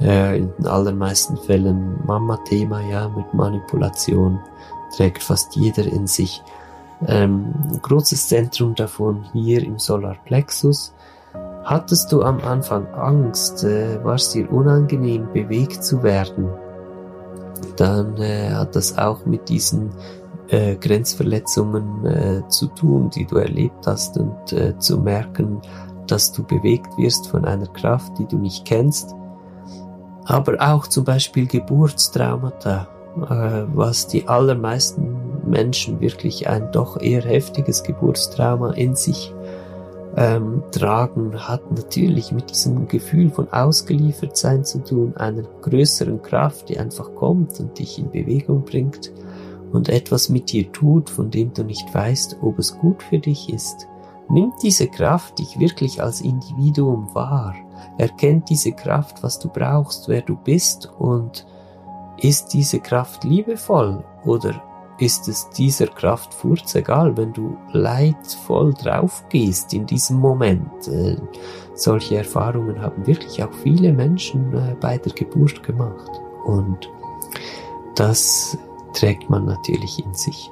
äh, 0.00 0.38
in 0.38 0.52
den 0.58 0.66
allermeisten 0.66 1.36
Fällen 1.36 1.98
Mama-Thema, 2.06 2.80
ja, 2.90 3.08
mit 3.08 3.32
Manipulation 3.32 4.40
trägt 4.96 5.22
fast 5.22 5.56
jeder 5.56 5.84
in 5.84 6.06
sich. 6.06 6.42
Ähm, 7.06 7.52
großes 7.82 8.28
Zentrum 8.28 8.74
davon 8.74 9.24
hier 9.32 9.62
im 9.62 9.78
Solarplexus. 9.78 10.94
Hattest 11.64 12.12
du 12.12 12.22
am 12.22 12.40
Anfang 12.40 12.86
Angst, 12.94 13.64
äh, 13.64 14.02
war 14.02 14.14
es 14.14 14.30
dir 14.30 14.50
unangenehm, 14.50 15.28
bewegt 15.32 15.84
zu 15.84 16.02
werden, 16.02 16.48
dann 17.76 18.16
äh, 18.18 18.50
hat 18.50 18.76
das 18.76 18.96
auch 18.96 19.26
mit 19.26 19.48
diesen 19.48 19.90
äh, 20.48 20.76
Grenzverletzungen 20.76 22.06
äh, 22.06 22.48
zu 22.48 22.66
tun, 22.68 23.10
die 23.10 23.26
du 23.26 23.36
erlebt 23.36 23.86
hast 23.86 24.18
und 24.18 24.52
äh, 24.52 24.78
zu 24.78 24.98
merken, 24.98 25.60
dass 26.06 26.32
du 26.32 26.44
bewegt 26.44 26.96
wirst 26.98 27.28
von 27.28 27.44
einer 27.44 27.66
Kraft, 27.66 28.18
die 28.18 28.26
du 28.26 28.38
nicht 28.38 28.64
kennst. 28.64 29.14
Aber 30.24 30.56
auch 30.60 30.86
zum 30.86 31.04
Beispiel 31.04 31.46
Geburtstraumata, 31.46 32.88
äh, 33.16 33.66
was 33.74 34.06
die 34.06 34.28
allermeisten 34.28 35.16
Menschen 35.48 36.00
wirklich 36.00 36.48
ein 36.48 36.70
doch 36.72 37.00
eher 37.00 37.22
heftiges 37.22 37.82
Geburtstrauma 37.82 38.72
in 38.72 38.94
sich 38.96 39.32
ähm, 40.16 40.62
tragen, 40.72 41.48
hat 41.48 41.70
natürlich 41.70 42.32
mit 42.32 42.50
diesem 42.50 42.88
Gefühl 42.88 43.30
von 43.30 43.52
ausgeliefert 43.52 44.36
sein 44.36 44.64
zu 44.64 44.82
tun, 44.82 45.16
einer 45.16 45.42
größeren 45.42 46.22
Kraft, 46.22 46.68
die 46.68 46.78
einfach 46.78 47.14
kommt 47.14 47.60
und 47.60 47.78
dich 47.78 47.98
in 47.98 48.10
Bewegung 48.10 48.64
bringt 48.64 49.12
und 49.72 49.88
etwas 49.88 50.28
mit 50.28 50.52
dir 50.52 50.70
tut, 50.72 51.10
von 51.10 51.30
dem 51.30 51.52
du 51.52 51.64
nicht 51.64 51.92
weißt, 51.92 52.38
ob 52.42 52.58
es 52.58 52.78
gut 52.78 53.02
für 53.02 53.18
dich 53.18 53.52
ist. 53.52 53.86
Nimmt 54.28 54.54
diese 54.62 54.88
Kraft 54.88 55.38
dich 55.38 55.58
wirklich 55.58 56.02
als 56.02 56.20
Individuum 56.20 57.14
wahr, 57.14 57.54
erkennt 57.98 58.50
diese 58.50 58.72
Kraft, 58.72 59.22
was 59.22 59.38
du 59.38 59.48
brauchst, 59.48 60.08
wer 60.08 60.22
du 60.22 60.36
bist 60.36 60.90
und 60.98 61.46
ist 62.18 62.48
diese 62.48 62.80
Kraft 62.80 63.24
liebevoll 63.24 64.02
oder 64.24 64.62
ist 64.98 65.28
es 65.28 65.48
dieser 65.50 65.86
Kraft 65.86 66.34
egal, 66.74 67.16
wenn 67.16 67.32
du 67.32 67.56
leidvoll 67.72 68.72
drauf 68.74 69.24
gehst 69.28 69.74
in 69.74 69.86
diesem 69.86 70.18
Moment. 70.18 70.88
Äh, 70.88 71.16
solche 71.74 72.16
Erfahrungen 72.16 72.80
haben 72.80 73.06
wirklich 73.06 73.42
auch 73.44 73.52
viele 73.62 73.92
Menschen 73.92 74.52
äh, 74.54 74.74
bei 74.80 74.96
der 74.96 75.12
Geburt 75.12 75.62
gemacht. 75.62 76.10
Und 76.44 76.90
das 77.94 78.56
trägt 78.96 79.30
man 79.30 79.44
natürlich 79.44 80.04
in 80.04 80.14
sich. 80.14 80.50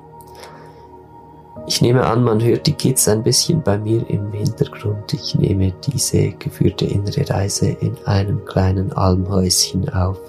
Ich 1.66 1.80
nehme 1.80 2.04
an, 2.04 2.22
man 2.22 2.42
hört 2.42 2.66
die 2.66 2.74
Kids 2.74 3.08
ein 3.08 3.22
bisschen 3.22 3.62
bei 3.62 3.78
mir 3.78 4.08
im 4.10 4.30
Hintergrund. 4.32 5.14
Ich 5.14 5.34
nehme 5.34 5.72
diese 5.86 6.32
geführte 6.32 6.84
innere 6.84 7.28
Reise 7.30 7.68
in 7.68 7.96
einem 8.04 8.44
kleinen 8.44 8.92
Almhäuschen 8.92 9.88
auf 9.88 10.20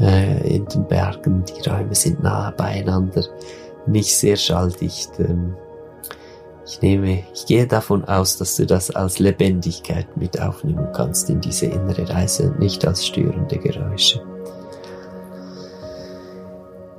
äh, 0.00 0.56
in 0.56 0.64
den 0.66 0.86
Bergen. 0.86 1.44
Die 1.44 1.68
Räume 1.68 1.94
sind 1.94 2.22
nah 2.22 2.50
beieinander, 2.50 3.24
nicht 3.86 4.16
sehr 4.16 4.36
schalldicht. 4.36 5.10
Ähm, 5.18 5.54
ich 6.66 6.80
nehme, 6.80 7.24
ich 7.34 7.44
gehe 7.44 7.66
davon 7.66 8.02
aus, 8.06 8.38
dass 8.38 8.56
du 8.56 8.64
das 8.64 8.90
als 8.90 9.18
Lebendigkeit 9.18 10.16
mit 10.16 10.40
aufnehmen 10.40 10.88
kannst 10.94 11.28
in 11.28 11.42
diese 11.42 11.66
innere 11.66 12.08
Reise 12.08 12.44
und 12.48 12.58
nicht 12.58 12.86
als 12.86 13.06
störende 13.06 13.58
Geräusche. 13.58 14.22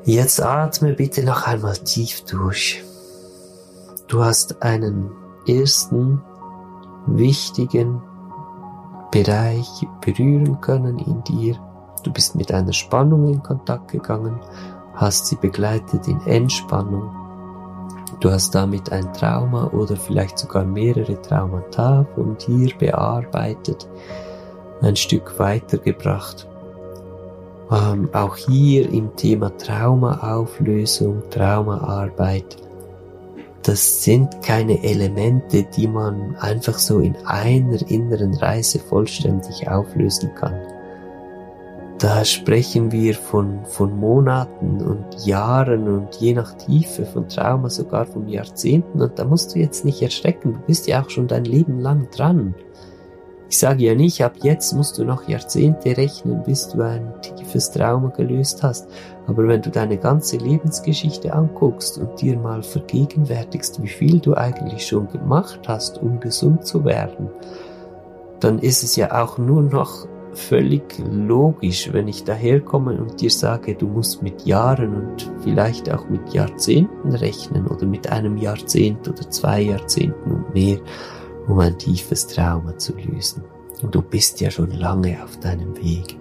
Jetzt 0.06 0.42
atme 0.42 0.94
bitte 0.94 1.24
noch 1.24 1.48
einmal 1.48 1.78
tief 1.78 2.24
durch. 2.26 2.84
Du 4.08 4.24
hast 4.24 4.62
einen 4.62 5.12
ersten 5.48 6.22
wichtigen 7.08 8.02
Bereich 9.12 9.88
berühren 10.02 10.62
können 10.62 11.00
in 11.00 11.24
dir, 11.24 11.60
Du 12.06 12.14
bist 12.14 12.36
mit 12.36 12.54
einer 12.54 12.72
Spannung 12.72 13.28
in 13.34 13.42
Kontakt 13.42 13.92
gegangen, 13.92 14.40
hast 14.94 15.26
sie 15.26 15.38
begleitet 15.38 16.08
in 16.08 16.22
Entspannung. 16.28 17.10
Du 18.20 18.30
hast 18.30 18.54
damit 18.54 18.92
ein 18.92 19.12
Trauma 19.12 19.72
oder 19.72 19.96
vielleicht 19.96 20.38
sogar 20.38 20.66
mehrere 20.66 21.20
Traumata 21.20 22.06
von 22.14 22.38
dir 22.38 22.70
bearbeitet, 22.78 23.90
ein 24.84 24.96
Stück 24.96 25.40
weitergebracht. 25.40 26.48
Ähm, 27.72 28.10
auch 28.14 28.36
hier 28.36 28.90
im 28.92 29.16
Thema 29.16 29.56
Traumaauflösung, 29.58 31.24
Traumaarbeit, 31.32 32.58
das 33.64 34.04
sind 34.04 34.44
keine 34.44 34.84
Elemente, 34.84 35.64
die 35.76 35.88
man 35.88 36.36
einfach 36.36 36.78
so 36.78 37.00
in 37.00 37.16
einer 37.26 37.90
inneren 37.90 38.36
Reise 38.36 38.78
vollständig 38.78 39.68
auflösen 39.68 40.36
kann 40.36 40.56
da 42.00 42.26
sprechen 42.26 42.92
wir 42.92 43.16
von, 43.16 43.66
von 43.66 43.98
Monaten 43.98 44.82
und 44.82 45.26
Jahren 45.26 45.88
und 45.88 46.14
je 46.16 46.34
nach 46.34 46.54
Tiefe 46.54 47.06
von 47.06 47.28
Trauma 47.30 47.70
sogar 47.70 48.06
von 48.06 48.28
Jahrzehnten 48.28 49.02
und 49.02 49.18
da 49.18 49.24
musst 49.24 49.56
du 49.56 49.60
jetzt 49.60 49.86
nicht 49.86 50.02
erschrecken, 50.02 50.54
du 50.54 50.60
bist 50.68 50.88
ja 50.88 51.02
auch 51.02 51.10
schon 51.10 51.28
dein 51.28 51.46
Leben 51.46 51.80
lang 51.80 52.10
dran. 52.12 52.54
Ich 53.50 53.60
sage 53.60 53.84
ja 53.84 53.96
nicht, 53.96 54.22
ab 54.24 54.34
jetzt 54.42 54.74
musst 54.74 54.98
du 54.98 55.06
noch 55.06 55.28
Jahrzehnte 55.28 55.96
rechnen, 55.96 56.44
bis 56.44 56.68
du 56.70 56.82
ein 56.82 57.14
tiefes 57.22 57.72
Trauma 57.72 58.10
gelöst 58.10 58.64
hast, 58.64 58.88
aber 59.28 59.48
wenn 59.48 59.62
du 59.62 59.70
deine 59.70 59.98
ganze 59.98 60.38
Lebensgeschichte 60.38 61.34
anguckst 61.34 61.98
und 61.98 62.20
dir 62.22 62.38
mal 62.38 62.64
vergegenwärtigst, 62.64 63.82
wie 63.84 63.88
viel 63.88 64.20
du 64.20 64.36
eigentlich 64.36 64.88
schon 64.88 65.08
gemacht 65.10 65.62
hast, 65.68 66.02
um 66.02 66.20
gesund 66.20 66.66
zu 66.66 66.86
werden, 66.86 67.30
dann 68.40 68.60
ist 68.60 68.84
es 68.84 68.96
ja 68.96 69.24
auch 69.24 69.38
nur 69.38 69.62
noch 69.62 70.08
völlig 70.34 70.84
logisch, 71.12 71.92
wenn 71.94 72.08
ich 72.08 72.24
daherkomme 72.24 72.98
und 72.98 73.22
dir 73.22 73.30
sage, 73.30 73.76
du 73.76 73.88
musst 73.88 74.22
mit 74.22 74.46
Jahren 74.46 74.94
und 74.94 75.32
vielleicht 75.42 75.92
auch 75.92 76.10
mit 76.10 76.34
Jahrzehnten 76.34 77.16
rechnen 77.16 77.68
oder 77.68 77.86
mit 77.86 78.12
einem 78.12 78.38
Jahrzehnt 78.38 79.08
oder 79.08 79.30
zwei 79.30 79.62
Jahrzehnten 79.62 80.32
und 80.32 80.54
mehr, 80.54 80.80
um 81.48 81.60
ein 81.60 81.78
tiefes 81.78 82.28
Trauma 82.28 82.78
zu 82.78 82.94
lösen. 82.94 83.44
Und 83.82 83.94
du 83.94 84.02
bist 84.02 84.42
ja 84.42 84.50
schon 84.50 84.72
lange 84.72 85.24
auf 85.24 85.40
deinem 85.40 85.76
Weg. 85.78 86.18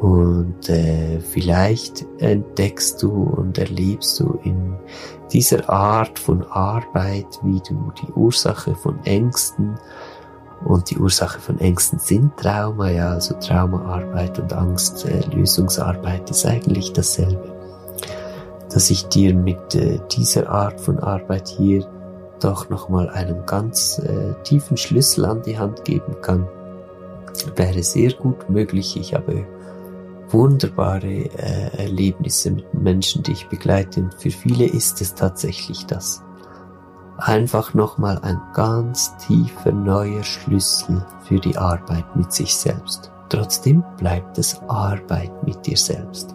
Und 0.00 0.68
äh, 0.70 1.20
vielleicht 1.20 2.06
entdeckst 2.18 3.02
du 3.02 3.10
und 3.10 3.58
erlebst 3.58 4.18
du 4.18 4.38
in 4.44 4.74
dieser 5.30 5.68
Art 5.68 6.18
von 6.18 6.42
Arbeit, 6.44 7.26
wie 7.42 7.60
du 7.68 7.92
die 8.00 8.10
Ursache 8.12 8.74
von 8.74 8.98
Ängsten 9.04 9.78
Und 10.64 10.90
die 10.90 10.98
Ursache 10.98 11.38
von 11.38 11.58
Ängsten 11.58 11.98
sind 11.98 12.36
Trauma, 12.36 12.90
ja, 12.90 13.10
also 13.10 13.34
Traumaarbeit 13.34 14.38
und 14.38 14.52
Angstlösungsarbeit 14.52 16.28
äh, 16.28 16.30
ist 16.30 16.46
eigentlich 16.46 16.92
dasselbe. 16.92 17.54
Dass 18.72 18.90
ich 18.90 19.06
dir 19.08 19.34
mit 19.34 19.74
äh, 19.74 20.00
dieser 20.10 20.48
Art 20.50 20.80
von 20.80 20.98
Arbeit 20.98 21.48
hier 21.48 21.86
doch 22.44 22.70
nochmal 22.70 23.08
einen 23.10 23.46
ganz 23.46 23.98
äh, 23.98 24.34
tiefen 24.42 24.76
Schlüssel 24.76 25.24
an 25.24 25.42
die 25.42 25.58
Hand 25.58 25.84
geben 25.84 26.16
kann, 26.22 26.48
wäre 27.56 27.82
sehr 27.82 28.12
gut 28.12 28.48
möglich. 28.48 28.96
Ich 28.96 29.14
habe 29.14 29.46
wunderbare 30.28 31.06
äh, 31.06 31.76
Erlebnisse 31.76 32.50
mit 32.50 32.72
Menschen, 32.74 33.22
die 33.22 33.32
ich 33.32 33.48
begleite 33.48 34.00
und 34.00 34.14
für 34.14 34.30
viele 34.30 34.66
ist 34.66 35.00
es 35.00 35.14
tatsächlich 35.14 35.86
das 35.86 36.22
einfach 37.18 37.74
nochmal 37.74 38.18
ein 38.22 38.40
ganz 38.54 39.16
tiefer 39.18 39.72
neuer 39.72 40.22
Schlüssel 40.22 41.04
für 41.24 41.38
die 41.38 41.56
Arbeit 41.56 42.16
mit 42.16 42.32
sich 42.32 42.56
selbst. 42.56 43.10
Trotzdem 43.28 43.84
bleibt 43.96 44.38
es 44.38 44.58
Arbeit 44.68 45.30
mit 45.44 45.66
dir 45.66 45.76
selbst. 45.76 46.34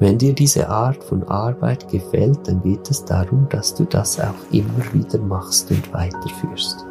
Wenn 0.00 0.18
dir 0.18 0.32
diese 0.32 0.68
Art 0.68 1.02
von 1.02 1.24
Arbeit 1.24 1.88
gefällt, 1.88 2.46
dann 2.46 2.62
geht 2.62 2.88
es 2.90 3.04
darum, 3.04 3.48
dass 3.48 3.74
du 3.74 3.84
das 3.84 4.20
auch 4.20 4.34
immer 4.52 4.92
wieder 4.92 5.18
machst 5.18 5.70
und 5.70 5.92
weiterführst. 5.92 6.84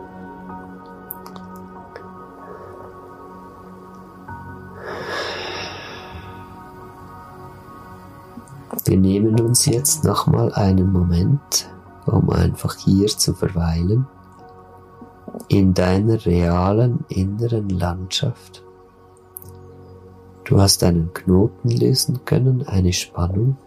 Wir 8.86 8.98
nehmen 8.98 9.40
uns 9.40 9.66
jetzt 9.66 10.04
nochmal 10.04 10.54
einen 10.54 10.92
Moment 10.92 11.70
um 12.08 12.30
einfach 12.30 12.76
hier 12.76 13.08
zu 13.08 13.34
verweilen, 13.34 14.08
in 15.50 15.74
deiner 15.74 16.26
realen 16.26 17.06
inneren 17.10 17.70
Landschaft. 17.70 18.64
Du 20.48 20.62
hast 20.62 20.82
einen 20.86 21.14
Knoten 21.14 21.70
lösen 21.70 22.22
können, 22.24 22.64
eine 22.66 22.94
Spannung. 22.94 23.58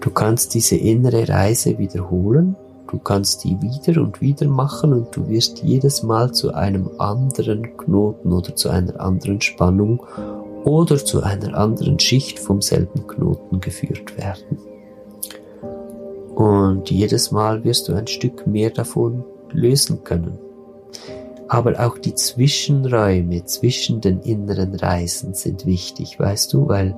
Du 0.00 0.10
kannst 0.10 0.54
diese 0.54 0.76
innere 0.76 1.28
Reise 1.28 1.76
wiederholen, 1.76 2.54
du 2.88 2.98
kannst 2.98 3.42
die 3.42 3.60
wieder 3.60 4.00
und 4.00 4.20
wieder 4.20 4.46
machen 4.46 4.92
und 4.92 5.16
du 5.16 5.28
wirst 5.28 5.64
jedes 5.64 6.04
Mal 6.04 6.32
zu 6.32 6.54
einem 6.54 6.88
anderen 6.98 7.76
Knoten 7.76 8.32
oder 8.32 8.54
zu 8.54 8.68
einer 8.68 9.00
anderen 9.00 9.40
Spannung 9.40 10.04
oder 10.62 11.04
zu 11.04 11.24
einer 11.24 11.56
anderen 11.56 11.98
Schicht 11.98 12.38
vom 12.38 12.62
selben 12.62 13.04
Knoten 13.08 13.58
geführt 13.58 14.16
werden. 14.16 14.58
Und 16.36 16.92
jedes 16.92 17.32
Mal 17.32 17.64
wirst 17.64 17.88
du 17.88 17.94
ein 17.94 18.06
Stück 18.06 18.46
mehr 18.46 18.70
davon 18.70 19.24
lösen 19.50 20.04
können. 20.04 20.43
Aber 21.48 21.84
auch 21.86 21.98
die 21.98 22.14
Zwischenräume 22.14 23.44
zwischen 23.44 24.00
den 24.00 24.20
inneren 24.20 24.74
Reisen 24.74 25.34
sind 25.34 25.66
wichtig, 25.66 26.18
weißt 26.18 26.52
du, 26.52 26.68
weil 26.68 26.96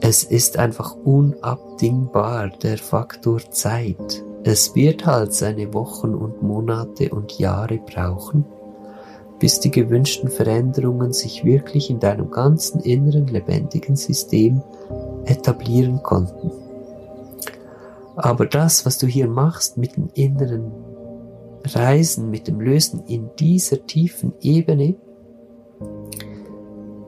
es 0.00 0.22
ist 0.24 0.58
einfach 0.58 0.96
unabdingbar 0.96 2.50
der 2.62 2.78
Faktor 2.78 3.40
Zeit. 3.50 4.22
Es 4.44 4.74
wird 4.74 5.06
halt 5.06 5.32
seine 5.32 5.72
Wochen 5.72 6.14
und 6.14 6.42
Monate 6.42 7.10
und 7.10 7.38
Jahre 7.38 7.78
brauchen, 7.78 8.44
bis 9.38 9.60
die 9.60 9.70
gewünschten 9.70 10.30
Veränderungen 10.30 11.12
sich 11.12 11.44
wirklich 11.44 11.90
in 11.90 12.00
deinem 12.00 12.30
ganzen 12.30 12.80
inneren 12.80 13.26
lebendigen 13.26 13.96
System 13.96 14.62
etablieren 15.24 16.02
konnten. 16.02 16.50
Aber 18.16 18.46
das, 18.46 18.86
was 18.86 18.98
du 18.98 19.06
hier 19.06 19.26
machst 19.26 19.76
mit 19.76 19.96
dem 19.96 20.10
inneren 20.14 20.70
Reisen, 21.64 22.30
mit 22.30 22.46
dem 22.46 22.60
Lösen 22.60 23.04
in 23.06 23.30
dieser 23.38 23.86
tiefen 23.86 24.32
Ebene, 24.40 24.96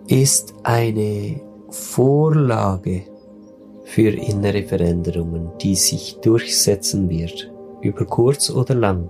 ist 0.09 0.55
eine 0.63 1.41
Vorlage 1.71 3.03
für 3.85 4.11
innere 4.11 4.63
Veränderungen, 4.63 5.51
die 5.61 5.75
sich 5.75 6.19
durchsetzen 6.21 7.09
wird, 7.09 7.53
über 7.83 8.05
kurz 8.05 8.51
oder 8.51 8.75
lang. 8.75 9.09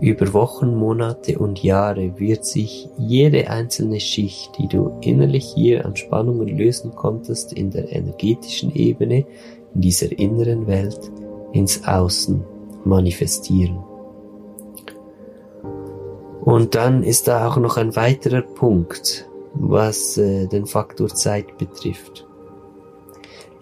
Über 0.00 0.32
Wochen, 0.32 0.76
Monate 0.76 1.38
und 1.38 1.62
Jahre 1.62 2.18
wird 2.18 2.44
sich 2.46 2.88
jede 2.96 3.50
einzelne 3.50 4.00
Schicht, 4.00 4.56
die 4.58 4.66
du 4.66 4.92
innerlich 5.02 5.52
hier 5.54 5.84
an 5.84 5.94
Spannungen 5.94 6.48
lösen 6.48 6.94
konntest, 6.94 7.52
in 7.52 7.70
der 7.70 7.92
energetischen 7.92 8.74
Ebene, 8.74 9.26
in 9.74 9.80
dieser 9.80 10.10
inneren 10.18 10.66
Welt 10.66 11.10
ins 11.52 11.84
Außen 11.86 12.42
manifestieren. 12.84 13.89
Und 16.40 16.74
dann 16.74 17.02
ist 17.02 17.28
da 17.28 17.48
auch 17.48 17.56
noch 17.56 17.76
ein 17.76 17.94
weiterer 17.96 18.42
Punkt, 18.42 19.28
was 19.54 20.16
äh, 20.16 20.46
den 20.46 20.66
Faktor 20.66 21.08
Zeit 21.08 21.58
betrifft. 21.58 22.26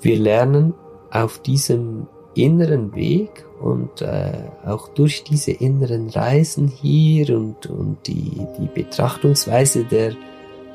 Wir 0.00 0.18
lernen 0.18 0.74
auf 1.10 1.40
diesem 1.40 2.06
inneren 2.34 2.94
Weg 2.94 3.44
und 3.60 4.00
äh, 4.00 4.32
auch 4.64 4.88
durch 4.88 5.24
diese 5.24 5.50
inneren 5.50 6.08
Reisen 6.08 6.68
hier 6.68 7.36
und, 7.36 7.66
und 7.66 7.98
die, 8.06 8.46
die 8.58 8.68
Betrachtungsweise 8.72 9.84
der 9.84 10.14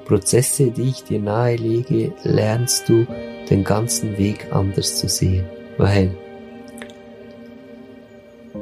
Prozesse, 0.06 0.72
die 0.72 0.90
ich 0.90 1.04
dir 1.06 1.20
nahelege, 1.20 2.12
lernst 2.24 2.90
du 2.90 3.06
den 3.50 3.64
ganzen 3.64 4.18
Weg 4.18 4.48
anders 4.52 4.98
zu 4.98 5.08
sehen, 5.08 5.46
weil 5.78 6.12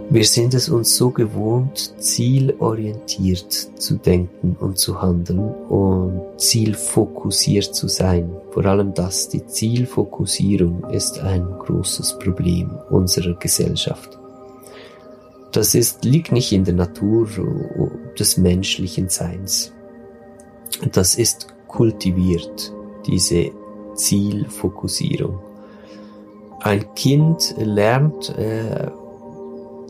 wir 0.09 0.23
sind 0.23 0.53
es 0.53 0.69
uns 0.69 0.95
so 0.95 1.09
gewohnt, 1.09 1.93
zielorientiert 1.97 3.51
zu 3.51 3.95
denken 3.95 4.55
und 4.59 4.77
zu 4.77 5.01
handeln 5.01 5.53
und 5.67 6.21
zielfokussiert 6.37 7.75
zu 7.75 7.89
sein. 7.89 8.29
Vor 8.51 8.65
allem 8.65 8.93
das, 8.93 9.27
die 9.27 9.45
Zielfokussierung 9.45 10.85
ist 10.91 11.19
ein 11.19 11.45
großes 11.59 12.19
Problem 12.19 12.71
unserer 12.89 13.33
Gesellschaft. 13.35 14.17
Das 15.51 15.75
ist, 15.75 16.05
liegt 16.05 16.31
nicht 16.31 16.53
in 16.53 16.63
der 16.63 16.75
Natur 16.75 17.27
des 18.17 18.37
menschlichen 18.37 19.09
Seins. 19.09 19.73
Das 20.93 21.15
ist 21.15 21.47
kultiviert, 21.67 22.73
diese 23.05 23.51
Zielfokussierung. 23.95 25.39
Ein 26.61 26.93
Kind 26.95 27.55
lernt 27.57 28.29
äh, 28.37 28.89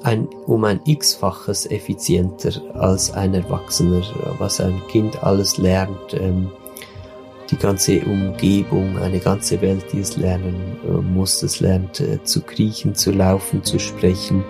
ein, 0.03 0.27
um 0.45 0.63
ein 0.63 0.81
x-faches 0.85 1.69
effizienter 1.69 2.61
als 2.73 3.13
ein 3.13 3.33
Erwachsener, 3.33 4.01
was 4.39 4.59
ein 4.59 4.81
Kind 4.87 5.23
alles 5.23 5.57
lernt, 5.57 6.13
ähm, 6.13 6.51
die 7.49 7.57
ganze 7.57 7.99
Umgebung, 8.05 8.97
eine 8.97 9.19
ganze 9.19 9.61
Welt, 9.61 9.85
die 9.91 9.99
es 9.99 10.15
lernen 10.17 10.77
äh, 10.87 10.91
muss. 10.91 11.43
Es 11.43 11.59
lernt 11.59 11.99
äh, 11.99 12.23
zu 12.23 12.41
kriechen, 12.41 12.95
zu 12.95 13.11
laufen, 13.11 13.63
zu 13.63 13.77
sprechen. 13.77 14.43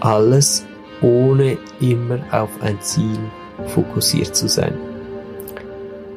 Alles 0.00 0.64
ohne 1.02 1.58
immer 1.80 2.20
auf 2.30 2.50
ein 2.60 2.80
Ziel 2.80 3.18
fokussiert 3.66 4.34
zu 4.34 4.48
sein. 4.48 4.74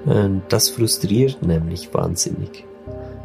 Und 0.05 0.43
das 0.49 0.69
frustriert 0.69 1.41
nämlich 1.43 1.93
wahnsinnig. 1.93 2.65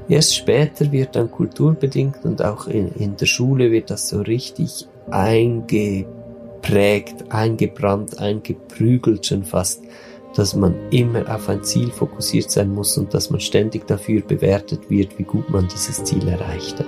Erst 0.08 0.36
später 0.36 0.92
wird 0.92 1.16
dann 1.16 1.30
kulturbedingt 1.30 2.24
und 2.24 2.42
auch 2.42 2.68
in, 2.68 2.92
in 2.92 3.16
der 3.16 3.26
Schule 3.26 3.70
wird 3.72 3.90
das 3.90 4.08
so 4.08 4.20
richtig 4.20 4.86
eingeprägt, 5.10 6.06
eingebrannt, 7.30 8.18
eingeprügelt 8.18 9.26
schon 9.26 9.44
fast, 9.44 9.82
dass 10.34 10.54
man 10.54 10.74
immer 10.90 11.34
auf 11.34 11.48
ein 11.48 11.64
Ziel 11.64 11.90
fokussiert 11.90 12.50
sein 12.50 12.72
muss 12.74 12.98
und 12.98 13.14
dass 13.14 13.30
man 13.30 13.40
ständig 13.40 13.86
dafür 13.86 14.20
bewertet 14.20 14.90
wird, 14.90 15.18
wie 15.18 15.24
gut 15.24 15.48
man 15.48 15.68
dieses 15.68 16.04
Ziel 16.04 16.28
erreicht 16.28 16.78
hat. 16.78 16.86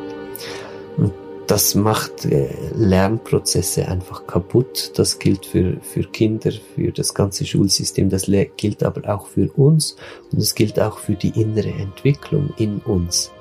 Und 0.99 1.12
das 1.47 1.75
macht 1.75 2.27
äh, 2.27 2.51
Lernprozesse 2.75 3.89
einfach 3.89 4.27
kaputt. 4.27 4.93
Das 4.97 5.19
gilt 5.19 5.47
für, 5.47 5.79
für 5.81 6.03
Kinder, 6.03 6.53
für 6.75 6.93
das 6.93 7.14
ganze 7.14 7.47
Schulsystem, 7.47 8.11
das 8.11 8.31
gilt 8.57 8.83
aber 8.83 9.09
auch 9.12 9.27
für 9.27 9.51
uns 9.53 9.97
und 10.31 10.41
es 10.41 10.55
gilt 10.55 10.79
auch 10.79 10.99
für 10.99 11.14
die 11.14 11.41
innere 11.41 11.71
Entwicklung 11.71 12.53
in 12.59 12.79
uns. 12.81 13.33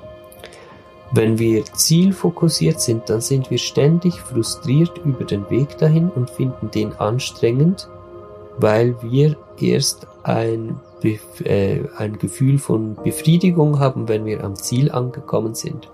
Wenn 1.10 1.38
wir 1.38 1.64
zielfokussiert 1.64 2.80
sind, 2.80 3.08
dann 3.08 3.20
sind 3.20 3.50
wir 3.50 3.58
ständig 3.58 4.20
frustriert 4.20 4.98
über 5.04 5.24
den 5.24 5.48
Weg 5.48 5.78
dahin 5.78 6.10
und 6.10 6.28
finden 6.28 6.70
den 6.70 6.92
anstrengend, 6.94 7.88
weil 8.58 8.94
wir 9.02 9.36
erst 9.58 10.06
ein, 10.22 10.80
äh, 11.02 11.80
ein 11.96 12.18
Gefühl 12.18 12.58
von 12.58 12.96
Befriedigung 12.96 13.78
haben, 13.78 14.08
wenn 14.08 14.26
wir 14.26 14.44
am 14.44 14.54
Ziel 14.56 14.90
angekommen 14.90 15.54
sind. 15.54 15.88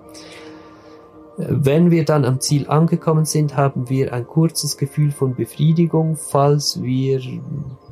Wenn 1.36 1.90
wir 1.90 2.04
dann 2.04 2.24
am 2.24 2.40
Ziel 2.40 2.68
angekommen 2.68 3.24
sind, 3.24 3.56
haben 3.56 3.88
wir 3.88 4.12
ein 4.12 4.26
kurzes 4.26 4.76
Gefühl 4.76 5.10
von 5.10 5.34
Befriedigung, 5.34 6.16
falls 6.16 6.80
wir 6.82 7.20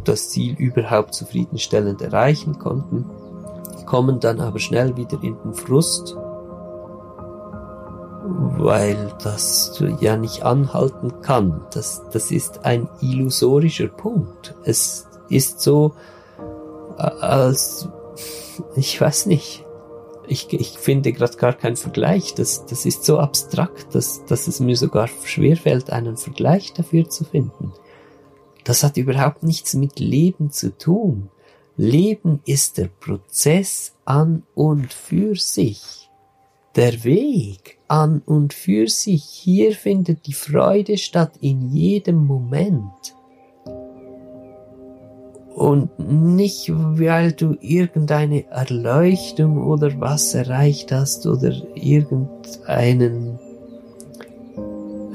das 0.04 0.30
Ziel 0.30 0.54
überhaupt 0.54 1.14
zufriedenstellend 1.14 2.02
erreichen 2.02 2.58
konnten, 2.58 3.04
kommen 3.84 4.20
dann 4.20 4.40
aber 4.40 4.60
schnell 4.60 4.96
wieder 4.96 5.22
in 5.22 5.36
den 5.44 5.54
Frust 5.54 6.16
weil 8.24 9.14
das 9.22 9.82
ja 10.00 10.16
nicht 10.16 10.44
anhalten 10.44 11.20
kann. 11.22 11.66
Das, 11.72 12.02
das 12.12 12.30
ist 12.30 12.64
ein 12.64 12.88
illusorischer 13.00 13.88
Punkt. 13.88 14.54
Es 14.64 15.06
ist 15.28 15.60
so, 15.60 15.94
als, 16.96 17.88
ich 18.76 19.00
weiß 19.00 19.26
nicht, 19.26 19.64
ich, 20.28 20.52
ich 20.52 20.78
finde 20.78 21.12
gerade 21.12 21.36
gar 21.36 21.52
keinen 21.52 21.76
Vergleich. 21.76 22.34
Das, 22.34 22.66
das 22.66 22.86
ist 22.86 23.04
so 23.04 23.18
abstrakt, 23.18 23.94
dass, 23.94 24.24
dass 24.24 24.46
es 24.46 24.60
mir 24.60 24.76
sogar 24.76 25.08
schwerfällt, 25.24 25.90
einen 25.90 26.16
Vergleich 26.16 26.72
dafür 26.72 27.08
zu 27.08 27.24
finden. 27.24 27.72
Das 28.64 28.84
hat 28.84 28.96
überhaupt 28.96 29.42
nichts 29.42 29.74
mit 29.74 29.98
Leben 29.98 30.50
zu 30.50 30.76
tun. 30.76 31.30
Leben 31.76 32.40
ist 32.44 32.78
der 32.78 32.88
Prozess 32.88 33.94
an 34.04 34.44
und 34.54 34.92
für 34.92 35.34
sich. 35.34 36.08
Der 36.76 37.04
Weg 37.04 37.78
an 37.92 38.22
und 38.24 38.54
für 38.54 38.88
sich. 38.88 39.22
Hier 39.22 39.72
findet 39.72 40.26
die 40.26 40.32
Freude 40.32 40.96
statt 40.96 41.32
in 41.42 41.68
jedem 41.68 42.24
Moment. 42.24 43.14
Und 45.54 45.98
nicht, 45.98 46.72
weil 46.72 47.32
du 47.32 47.54
irgendeine 47.60 48.48
Erleuchtung 48.48 49.62
oder 49.62 50.00
was 50.00 50.34
erreicht 50.34 50.90
hast 50.90 51.26
oder 51.26 51.52
irgendeinen 51.74 53.38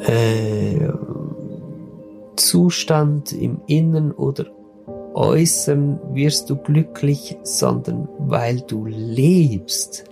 äh, 0.06 0.88
Zustand 2.36 3.32
im 3.32 3.62
Innen 3.66 4.12
oder 4.12 4.46
Äußeren 5.16 6.00
wirst 6.14 6.52
du 6.52 6.58
glücklich, 6.58 7.38
sondern 7.42 8.08
weil 8.20 8.62
du 8.62 8.86
lebst, 8.86 10.04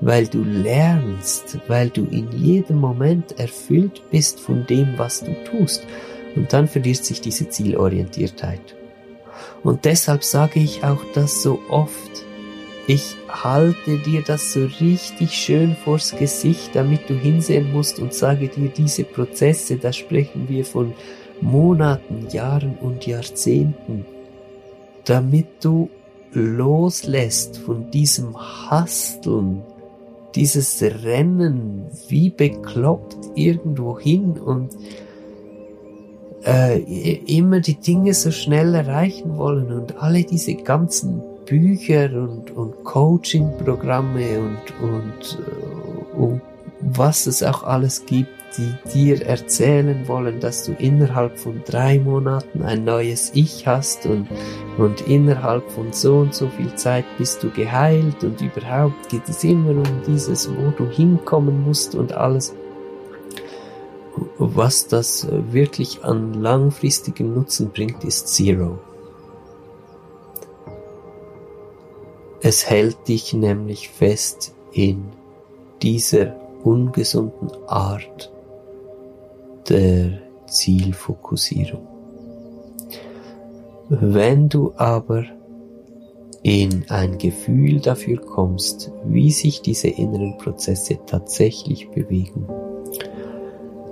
weil 0.00 0.26
du 0.26 0.42
lernst, 0.42 1.58
weil 1.68 1.90
du 1.90 2.06
in 2.06 2.30
jedem 2.32 2.78
Moment 2.78 3.38
erfüllt 3.38 4.02
bist 4.10 4.40
von 4.40 4.66
dem, 4.66 4.94
was 4.96 5.22
du 5.22 5.32
tust. 5.44 5.86
Und 6.36 6.52
dann 6.52 6.68
verliert 6.68 7.04
sich 7.04 7.20
diese 7.20 7.48
Zielorientiertheit. 7.48 8.76
Und 9.62 9.84
deshalb 9.84 10.24
sage 10.24 10.60
ich 10.60 10.84
auch 10.84 11.04
das 11.14 11.42
so 11.42 11.60
oft. 11.68 12.24
Ich 12.86 13.16
halte 13.28 13.98
dir 13.98 14.22
das 14.22 14.52
so 14.52 14.64
richtig 14.80 15.32
schön 15.32 15.76
vors 15.76 16.16
Gesicht, 16.16 16.70
damit 16.74 17.08
du 17.08 17.14
hinsehen 17.14 17.72
musst 17.72 17.98
und 17.98 18.14
sage 18.14 18.48
dir 18.48 18.68
diese 18.68 19.04
Prozesse, 19.04 19.76
da 19.76 19.92
sprechen 19.92 20.48
wir 20.48 20.64
von 20.64 20.94
Monaten, 21.40 22.26
Jahren 22.30 22.76
und 22.80 23.06
Jahrzehnten, 23.06 24.04
damit 25.04 25.64
du 25.64 25.90
loslässt 26.32 27.58
von 27.58 27.90
diesem 27.90 28.36
Hasteln, 28.36 29.62
dieses 30.34 30.82
Rennen 30.82 31.86
wie 32.08 32.30
bekloppt 32.30 33.16
irgendwo 33.34 33.98
hin 33.98 34.38
und 34.38 34.70
äh, 36.44 36.78
immer 37.26 37.60
die 37.60 37.78
Dinge 37.80 38.14
so 38.14 38.30
schnell 38.30 38.74
erreichen 38.74 39.36
wollen 39.36 39.72
und 39.72 40.02
alle 40.02 40.24
diese 40.24 40.54
ganzen 40.54 41.22
Bücher 41.46 42.10
und, 42.12 42.50
und 42.52 42.84
Coaching-Programme 42.84 44.38
und, 44.38 44.88
und, 44.88 45.38
äh, 45.38 46.16
und 46.16 46.40
was 46.80 47.26
es 47.26 47.42
auch 47.42 47.64
alles 47.64 48.06
gibt, 48.06 48.30
die 48.56 48.74
dir 48.92 49.24
erzählen 49.26 50.06
wollen, 50.08 50.40
dass 50.40 50.64
du 50.64 50.72
innerhalb 50.72 51.38
von 51.38 51.62
drei 51.64 51.98
Monaten 51.98 52.62
ein 52.62 52.84
neues 52.84 53.30
Ich 53.34 53.66
hast 53.66 54.06
und, 54.06 54.28
und 54.78 55.02
innerhalb 55.02 55.70
von 55.70 55.92
so 55.92 56.18
und 56.18 56.34
so 56.34 56.48
viel 56.48 56.74
Zeit 56.74 57.04
bist 57.18 57.42
du 57.42 57.50
geheilt 57.50 58.24
und 58.24 58.40
überhaupt 58.40 59.08
geht 59.08 59.28
es 59.28 59.44
immer 59.44 59.70
um 59.70 60.02
dieses, 60.06 60.50
wo 60.50 60.70
du 60.70 60.88
hinkommen 60.90 61.62
musst 61.62 61.94
und 61.94 62.12
alles 62.12 62.54
was 64.38 64.86
das 64.86 65.28
wirklich 65.30 66.04
an 66.04 66.34
langfristigem 66.34 67.34
Nutzen 67.34 67.70
bringt, 67.70 68.04
ist 68.04 68.28
Zero. 68.28 68.78
Es 72.40 72.68
hält 72.68 73.08
dich 73.08 73.34
nämlich 73.34 73.90
fest 73.90 74.54
in 74.72 75.04
dieser 75.82 76.36
ungesunden 76.64 77.50
Art 77.66 78.32
der 79.70 80.18
Zielfokussierung. 80.46 81.86
Wenn 83.88 84.48
du 84.48 84.72
aber 84.76 85.24
in 86.42 86.86
ein 86.88 87.18
Gefühl 87.18 87.80
dafür 87.80 88.18
kommst, 88.20 88.92
wie 89.04 89.30
sich 89.30 89.62
diese 89.62 89.88
inneren 89.88 90.38
Prozesse 90.38 90.98
tatsächlich 91.06 91.90
bewegen, 91.90 92.46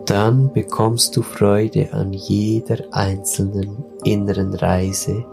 dann 0.07 0.53
bekommst 0.53 1.17
du 1.17 1.23
Freude 1.23 1.93
an 1.93 2.13
jeder 2.13 2.79
einzelnen 2.93 3.85
inneren 4.05 4.55
Reise, 4.55 5.27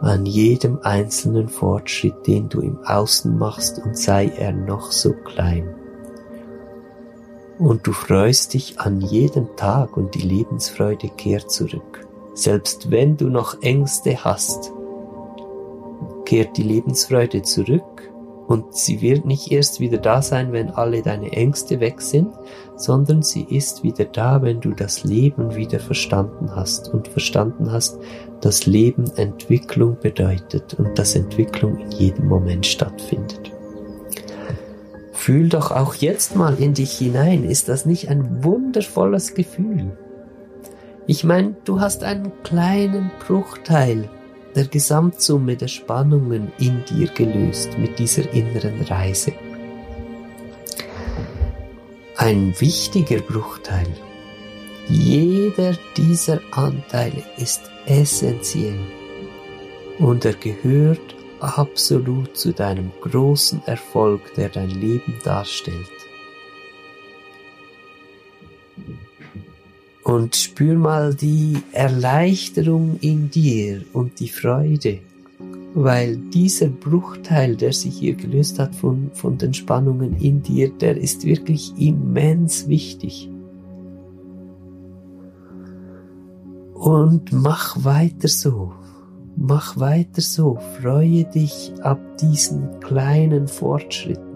an 0.00 0.26
jedem 0.26 0.80
einzelnen 0.82 1.48
Fortschritt, 1.48 2.26
den 2.26 2.48
du 2.48 2.60
im 2.60 2.78
Außen 2.84 3.36
machst 3.38 3.78
und 3.78 3.96
sei 3.96 4.26
er 4.36 4.52
noch 4.52 4.90
so 4.90 5.12
klein. 5.12 5.77
Und 7.58 7.86
du 7.86 7.92
freust 7.92 8.54
dich 8.54 8.78
an 8.78 9.00
jedem 9.00 9.56
Tag 9.56 9.96
und 9.96 10.14
die 10.14 10.22
Lebensfreude 10.22 11.08
kehrt 11.08 11.50
zurück. 11.50 12.06
Selbst 12.34 12.90
wenn 12.90 13.16
du 13.16 13.28
noch 13.28 13.62
Ängste 13.62 14.24
hast, 14.24 14.72
kehrt 16.24 16.56
die 16.56 16.62
Lebensfreude 16.62 17.42
zurück 17.42 18.12
und 18.46 18.74
sie 18.74 19.02
wird 19.02 19.26
nicht 19.26 19.50
erst 19.50 19.80
wieder 19.80 19.98
da 19.98 20.22
sein, 20.22 20.52
wenn 20.52 20.70
alle 20.70 21.02
deine 21.02 21.32
Ängste 21.32 21.80
weg 21.80 22.00
sind, 22.00 22.32
sondern 22.76 23.22
sie 23.22 23.42
ist 23.42 23.82
wieder 23.82 24.04
da, 24.04 24.40
wenn 24.40 24.60
du 24.60 24.70
das 24.70 25.02
Leben 25.04 25.56
wieder 25.56 25.80
verstanden 25.80 26.54
hast 26.54 26.88
und 26.94 27.08
verstanden 27.08 27.72
hast, 27.72 27.98
dass 28.40 28.66
Leben 28.66 29.10
Entwicklung 29.16 29.98
bedeutet 30.00 30.74
und 30.74 30.98
dass 30.98 31.16
Entwicklung 31.16 31.76
in 31.78 31.90
jedem 31.90 32.28
Moment 32.28 32.64
stattfindet. 32.64 33.27
Fühl 35.18 35.48
doch 35.48 35.72
auch 35.72 35.96
jetzt 35.96 36.36
mal 36.36 36.54
in 36.60 36.74
dich 36.74 36.92
hinein, 36.92 37.42
ist 37.42 37.68
das 37.68 37.84
nicht 37.84 38.08
ein 38.08 38.44
wundervolles 38.44 39.34
Gefühl? 39.34 39.90
Ich 41.08 41.24
meine, 41.24 41.56
du 41.64 41.80
hast 41.80 42.04
einen 42.04 42.30
kleinen 42.44 43.10
Bruchteil 43.26 44.08
der 44.54 44.66
Gesamtsumme 44.66 45.56
der 45.56 45.66
Spannungen 45.66 46.52
in 46.60 46.84
dir 46.84 47.08
gelöst 47.08 47.76
mit 47.78 47.98
dieser 47.98 48.32
inneren 48.32 48.80
Reise. 48.82 49.32
Ein 52.16 52.54
wichtiger 52.60 53.18
Bruchteil. 53.18 53.88
Jeder 54.86 55.74
dieser 55.96 56.40
Anteile 56.52 57.24
ist 57.36 57.62
essentiell 57.86 58.78
und 59.98 60.24
er 60.24 60.34
gehört 60.34 61.17
absolut 61.40 62.36
zu 62.36 62.52
deinem 62.52 62.90
großen 63.00 63.62
Erfolg, 63.66 64.34
der 64.34 64.48
dein 64.48 64.70
Leben 64.70 65.14
darstellt. 65.24 65.90
Und 70.04 70.36
spür 70.36 70.76
mal 70.76 71.14
die 71.14 71.58
Erleichterung 71.72 72.98
in 73.00 73.30
dir 73.30 73.82
und 73.92 74.20
die 74.20 74.28
Freude, 74.28 75.00
weil 75.74 76.16
dieser 76.16 76.68
Bruchteil, 76.68 77.56
der 77.56 77.72
sich 77.72 77.98
hier 77.98 78.14
gelöst 78.14 78.58
hat 78.58 78.74
von, 78.74 79.10
von 79.12 79.36
den 79.36 79.52
Spannungen 79.52 80.16
in 80.16 80.42
dir, 80.42 80.70
der 80.70 80.96
ist 80.96 81.24
wirklich 81.24 81.74
immens 81.76 82.68
wichtig. 82.68 83.28
Und 86.72 87.32
mach 87.32 87.84
weiter 87.84 88.28
so. 88.28 88.72
Mach 89.40 89.78
weiter 89.78 90.20
so. 90.20 90.58
Freue 90.82 91.24
dich 91.24 91.72
ab 91.82 92.00
diesen 92.20 92.80
kleinen 92.80 93.46
Fortschritten 93.46 94.28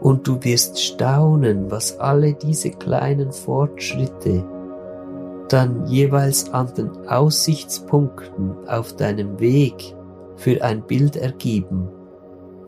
und 0.00 0.26
du 0.26 0.42
wirst 0.42 0.80
staunen, 0.80 1.70
was 1.70 1.98
alle 1.98 2.34
diese 2.34 2.70
kleinen 2.70 3.32
Fortschritte 3.32 4.44
dann 5.48 5.86
jeweils 5.86 6.52
an 6.52 6.72
den 6.74 6.90
Aussichtspunkten 7.08 8.68
auf 8.68 8.94
deinem 8.96 9.38
Weg 9.38 9.94
für 10.36 10.62
ein 10.62 10.82
Bild 10.86 11.16
ergeben. 11.16 11.88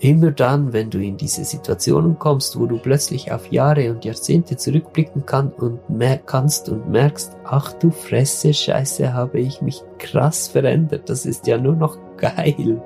Immer 0.05 0.33
dann, 0.33 0.75
wenn 0.75 0.91
du 0.91 1.03
in 1.03 1.17
diese 1.17 1.47
Situationen 1.47 2.19
kommst, 2.19 2.61
wo 2.61 2.67
du 2.67 2.77
plötzlich 2.77 3.33
auf 3.33 3.51
Jahre 3.51 3.91
und 3.91 4.05
Jahrzehnte 4.05 4.59
zurückblicken 4.59 5.25
kann 5.25 5.51
und 5.51 5.81
kannst 6.27 6.69
und 6.69 6.91
merkst, 6.91 7.35
ach 7.43 7.73
du 7.73 7.91
Fresse, 7.91 8.53
Scheiße, 8.53 9.15
habe 9.15 9.41
ich 9.41 9.63
mich 9.63 9.83
krass 9.97 10.49
verändert, 10.49 11.09
das 11.09 11.25
ist 11.25 11.47
ja 11.47 11.57
nur 11.57 11.75
noch 11.75 11.97
geil. 12.19 12.83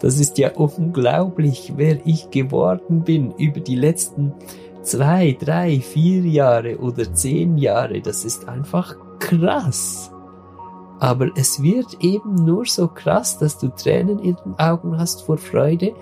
Das 0.00 0.18
ist 0.18 0.38
ja 0.38 0.50
unglaublich, 0.54 1.74
wer 1.76 1.98
ich 2.06 2.30
geworden 2.30 3.04
bin 3.04 3.32
über 3.32 3.60
die 3.60 3.76
letzten 3.76 4.32
zwei, 4.80 5.36
drei, 5.38 5.80
vier 5.80 6.22
Jahre 6.22 6.78
oder 6.78 7.12
zehn 7.12 7.58
Jahre. 7.58 8.00
Das 8.00 8.24
ist 8.24 8.48
einfach 8.48 8.96
krass. 9.18 10.10
Aber 11.00 11.28
es 11.36 11.62
wird 11.62 11.98
eben 12.00 12.34
nur 12.34 12.64
so 12.64 12.88
krass, 12.88 13.36
dass 13.38 13.58
du 13.58 13.68
Tränen 13.68 14.20
in 14.20 14.36
den 14.42 14.58
Augen 14.58 14.98
hast 14.98 15.22
vor 15.24 15.36
Freude, 15.36 15.92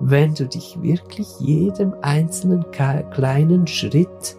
wenn 0.00 0.34
du 0.34 0.46
dich 0.46 0.80
wirklich 0.80 1.28
jedem 1.40 1.94
einzelnen 2.02 2.64
kleinen 2.70 3.66
Schritt 3.66 4.36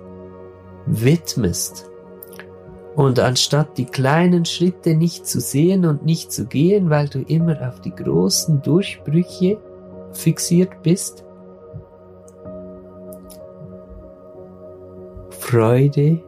widmest. 0.86 1.90
Und 2.96 3.20
anstatt 3.20 3.78
die 3.78 3.86
kleinen 3.86 4.46
Schritte 4.46 4.96
nicht 4.96 5.26
zu 5.26 5.40
sehen 5.40 5.86
und 5.86 6.04
nicht 6.04 6.32
zu 6.32 6.46
gehen, 6.46 6.90
weil 6.90 7.08
du 7.08 7.22
immer 7.22 7.68
auf 7.68 7.82
die 7.82 7.96
großen 7.96 8.62
Durchbrüche 8.62 9.58
fixiert 10.12 10.82
bist, 10.82 11.24
Freude 15.30 16.22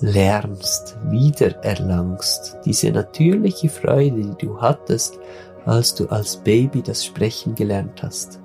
lernst, 0.00 0.96
wiedererlangst, 1.08 2.58
diese 2.64 2.90
natürliche 2.90 3.68
Freude, 3.68 4.22
die 4.22 4.46
du 4.46 4.60
hattest, 4.60 5.18
als 5.64 5.94
du 5.94 6.06
als 6.08 6.36
Baby 6.36 6.82
das 6.82 7.04
Sprechen 7.04 7.54
gelernt 7.54 8.02
hast. 8.02 8.41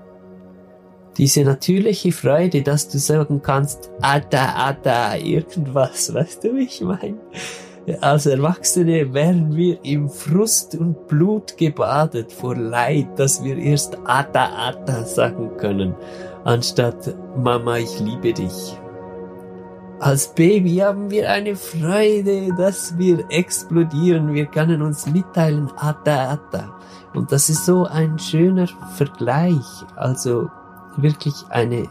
Diese 1.17 1.43
natürliche 1.43 2.11
Freude, 2.11 2.61
dass 2.61 2.89
du 2.89 2.99
sagen 2.99 3.41
kannst, 3.41 3.89
Ada, 4.01 4.55
Ada, 4.55 5.17
irgendwas, 5.17 6.13
weißt 6.13 6.43
du, 6.43 6.55
wie 6.55 6.65
ich 6.65 6.81
meine? 6.81 7.17
Als 8.01 8.25
Erwachsene 8.25 9.13
wären 9.13 9.55
wir 9.55 9.83
im 9.83 10.09
Frust 10.09 10.75
und 10.75 11.07
Blut 11.07 11.57
gebadet 11.57 12.33
vor 12.33 12.55
Leid, 12.55 13.07
dass 13.17 13.43
wir 13.43 13.57
erst 13.57 13.97
Ada, 14.03 14.49
Ada 14.67 15.05
sagen 15.05 15.55
können, 15.57 15.95
anstatt 16.43 17.15
Mama, 17.37 17.77
ich 17.77 17.99
liebe 18.01 18.33
dich. 18.33 18.77
Als 19.99 20.27
Baby 20.35 20.75
haben 20.75 21.09
wir 21.09 21.31
eine 21.31 21.55
Freude, 21.55 22.49
dass 22.55 22.97
wir 22.99 23.25
explodieren. 23.29 24.33
Wir 24.33 24.45
können 24.45 24.83
uns 24.83 25.07
mitteilen, 25.07 25.71
Ada, 25.77 26.31
Ada. 26.31 26.75
Und 27.15 27.31
das 27.31 27.49
ist 27.49 27.65
so 27.65 27.85
ein 27.85 28.19
schöner 28.19 28.67
Vergleich. 28.95 29.65
Also 29.95 30.49
wirklich 31.01 31.33
eine, 31.49 31.87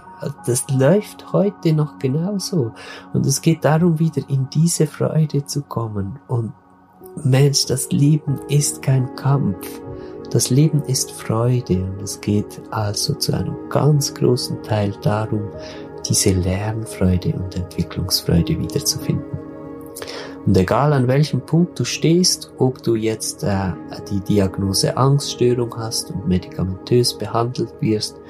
das 0.46 0.64
läuft 0.70 1.32
heute 1.32 1.72
noch 1.72 1.98
genauso. 1.98 2.72
Und 3.12 3.26
es 3.26 3.40
geht 3.40 3.64
darum, 3.64 3.98
wieder 3.98 4.22
in 4.28 4.48
diese 4.50 4.86
Freude 4.86 5.44
zu 5.44 5.62
kommen. 5.62 6.18
Und 6.28 6.52
Mensch, 7.24 7.66
das 7.66 7.90
Leben 7.90 8.38
ist 8.48 8.82
kein 8.82 9.14
Kampf. 9.16 9.80
Das 10.30 10.50
Leben 10.50 10.82
ist 10.82 11.12
Freude 11.12 11.84
und 11.84 12.02
es 12.02 12.20
geht 12.20 12.61
also 12.70 13.14
zu 13.14 13.32
einem 13.32 13.54
ganz 13.70 14.12
großen 14.12 14.62
Teil 14.62 14.92
darum, 15.02 15.48
diese 16.09 16.32
Lernfreude 16.32 17.32
und 17.32 17.57
Entwicklungsfreude 17.57 18.59
wiederzufinden. 18.59 19.46
Und 20.46 20.57
egal 20.57 20.92
an 20.92 21.09
welchem 21.09 21.40
Punkt 21.40 21.78
du 21.78 21.84
stehst, 21.84 22.52
ob 22.59 22.80
du 22.82 22.94
jetzt 22.94 23.42
äh, 23.42 23.72
die 24.11 24.20
Diagnose 24.20 24.96
Angststörung 24.96 25.76
hast 25.76 26.12
und 26.12 26.28
medikamentös 26.28 27.18
behandelt 27.18 27.74
wirst, 27.80 28.20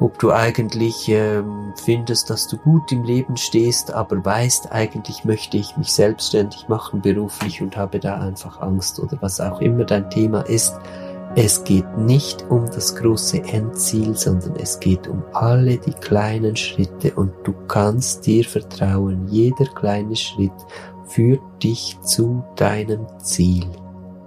ob 0.00 0.18
du 0.18 0.32
eigentlich 0.32 1.08
ähm, 1.08 1.72
findest, 1.82 2.30
dass 2.30 2.46
du 2.46 2.56
gut 2.56 2.92
im 2.92 3.04
Leben 3.04 3.36
stehst, 3.36 3.92
aber 3.92 4.24
weißt, 4.24 4.70
eigentlich 4.72 5.24
möchte 5.24 5.56
ich 5.56 5.76
mich 5.76 5.92
selbstständig 5.92 6.68
machen 6.68 7.02
beruflich 7.02 7.60
und 7.62 7.76
habe 7.76 7.98
da 7.98 8.20
einfach 8.20 8.60
Angst 8.60 9.00
oder 9.00 9.18
was 9.20 9.40
auch 9.40 9.60
immer 9.60 9.84
dein 9.84 10.08
Thema 10.10 10.42
ist, 10.42 10.74
es 11.34 11.62
geht 11.62 11.98
nicht 11.98 12.44
um 12.48 12.66
das 12.66 12.96
große 12.96 13.42
Endziel, 13.44 14.16
sondern 14.16 14.56
es 14.56 14.80
geht 14.80 15.06
um 15.06 15.22
alle 15.34 15.76
die 15.76 15.92
kleinen 15.92 16.56
Schritte 16.56 17.14
und 17.14 17.32
du 17.44 17.52
kannst 17.68 18.26
dir 18.26 18.44
vertrauen, 18.44 19.28
jeder 19.28 19.66
kleine 19.66 20.16
Schritt 20.16 20.52
führt 21.06 21.42
dich 21.62 21.98
zu 22.02 22.44
deinem 22.56 23.06
Ziel. 23.22 23.66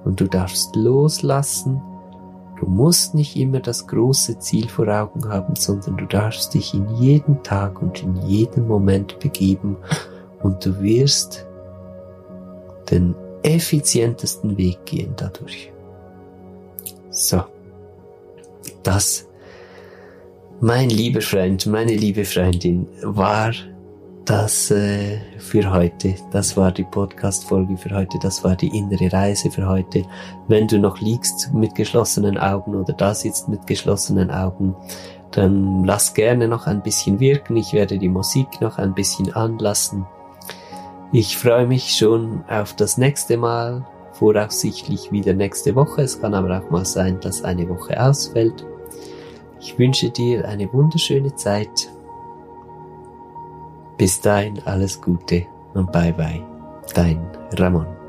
Und 0.03 0.19
du 0.19 0.28
darfst 0.28 0.76
loslassen, 0.76 1.82
du 2.62 2.68
musst 2.68 3.16
nicht 3.16 3.36
immer 3.36 3.59
das 3.59 3.88
große 3.88 4.38
Ziel 4.38 4.70
vor 4.70 4.88
Augen 4.88 5.28
haben, 5.28 5.55
sondern 5.55 5.97
du 5.97 6.05
darfst 6.05 6.53
dich 6.53 6.76
in 6.76 6.88
jeden 6.95 7.41
Tag 7.41 7.82
und 7.82 8.03
in 8.03 8.16
jedem 8.28 8.68
Moment 8.68 9.20
begeben 9.20 9.78
und 10.43 10.64
du 10.64 10.80
wirst 10.80 11.47
den 12.91 13.16
effizientesten 13.41 14.57
Weg 14.57 14.86
gehen 14.86 15.14
dadurch. 15.18 15.72
So. 17.09 17.43
Das, 18.84 19.28
mein 20.59 20.89
lieber 20.91 21.22
Freund, 21.22 21.66
meine 21.66 21.95
liebe 21.95 22.26
Freundin, 22.26 22.88
war 23.01 23.53
das 24.26 24.72
äh, 24.72 25.19
für 25.38 25.72
heute. 25.72 26.15
Das 26.32 26.55
war 26.55 26.72
die 26.72 26.84
Podcast-Folge 26.84 27.78
für 27.78 27.95
heute. 27.95 28.19
Das 28.19 28.43
war 28.43 28.55
die 28.55 28.76
innere 28.78 29.11
Reise 29.11 29.49
für 29.49 29.67
heute. 29.67 30.03
Wenn 30.47 30.67
du 30.67 30.80
noch 30.80 30.99
liegst 30.99 31.53
mit 31.53 31.76
geschlossenen 31.76 32.38
Augen 32.38 32.76
oder 32.76 32.93
da 32.93 33.13
sitzt 33.13 33.49
mit 33.49 33.65
geschlossenen 33.67 34.30
Augen, 34.30 34.76
dann 35.32 35.84
lass 35.84 36.13
gerne 36.13 36.47
noch 36.47 36.67
ein 36.67 36.84
bisschen 36.84 37.19
wirken. 37.19 37.57
Ich 37.57 37.74
werde 37.74 37.97
die 37.97 38.09
Musik 38.09 38.61
noch 38.61 38.78
ein 38.78 38.93
bisschen 38.93 39.34
anlassen. 39.34 40.05
Ich 41.11 41.38
freue 41.38 41.67
mich 41.67 41.95
schon 41.95 42.43
auf 42.49 42.76
das 42.76 42.97
nächste 42.97 43.38
Mal 43.38 43.86
voraussichtlich 44.13 45.11
wieder 45.11 45.34
nächste 45.34 45.76
Woche. 45.76 46.03
Es 46.03 46.22
kann 46.22 46.34
aber 46.34 46.59
auch 46.59 46.69
mal 46.69 46.86
sein, 46.86 47.19
dass 47.22 47.43
eine 47.43 47.67
Woche 47.67 48.01
ausfällt. 48.01 48.65
Ich 49.59 49.78
wünsche 49.78 50.09
dir 50.09 50.47
eine 50.47 50.72
wunderschöne 50.72 51.36
Zeit. 51.36 51.89
Bis 54.02 54.20
dahin 54.20 54.60
alles 54.66 54.99
Gute 54.99 55.45
und 55.76 55.91
bye 55.91 56.12
bye. 56.12 56.41
Dein 56.95 57.20
Ramon. 57.54 58.01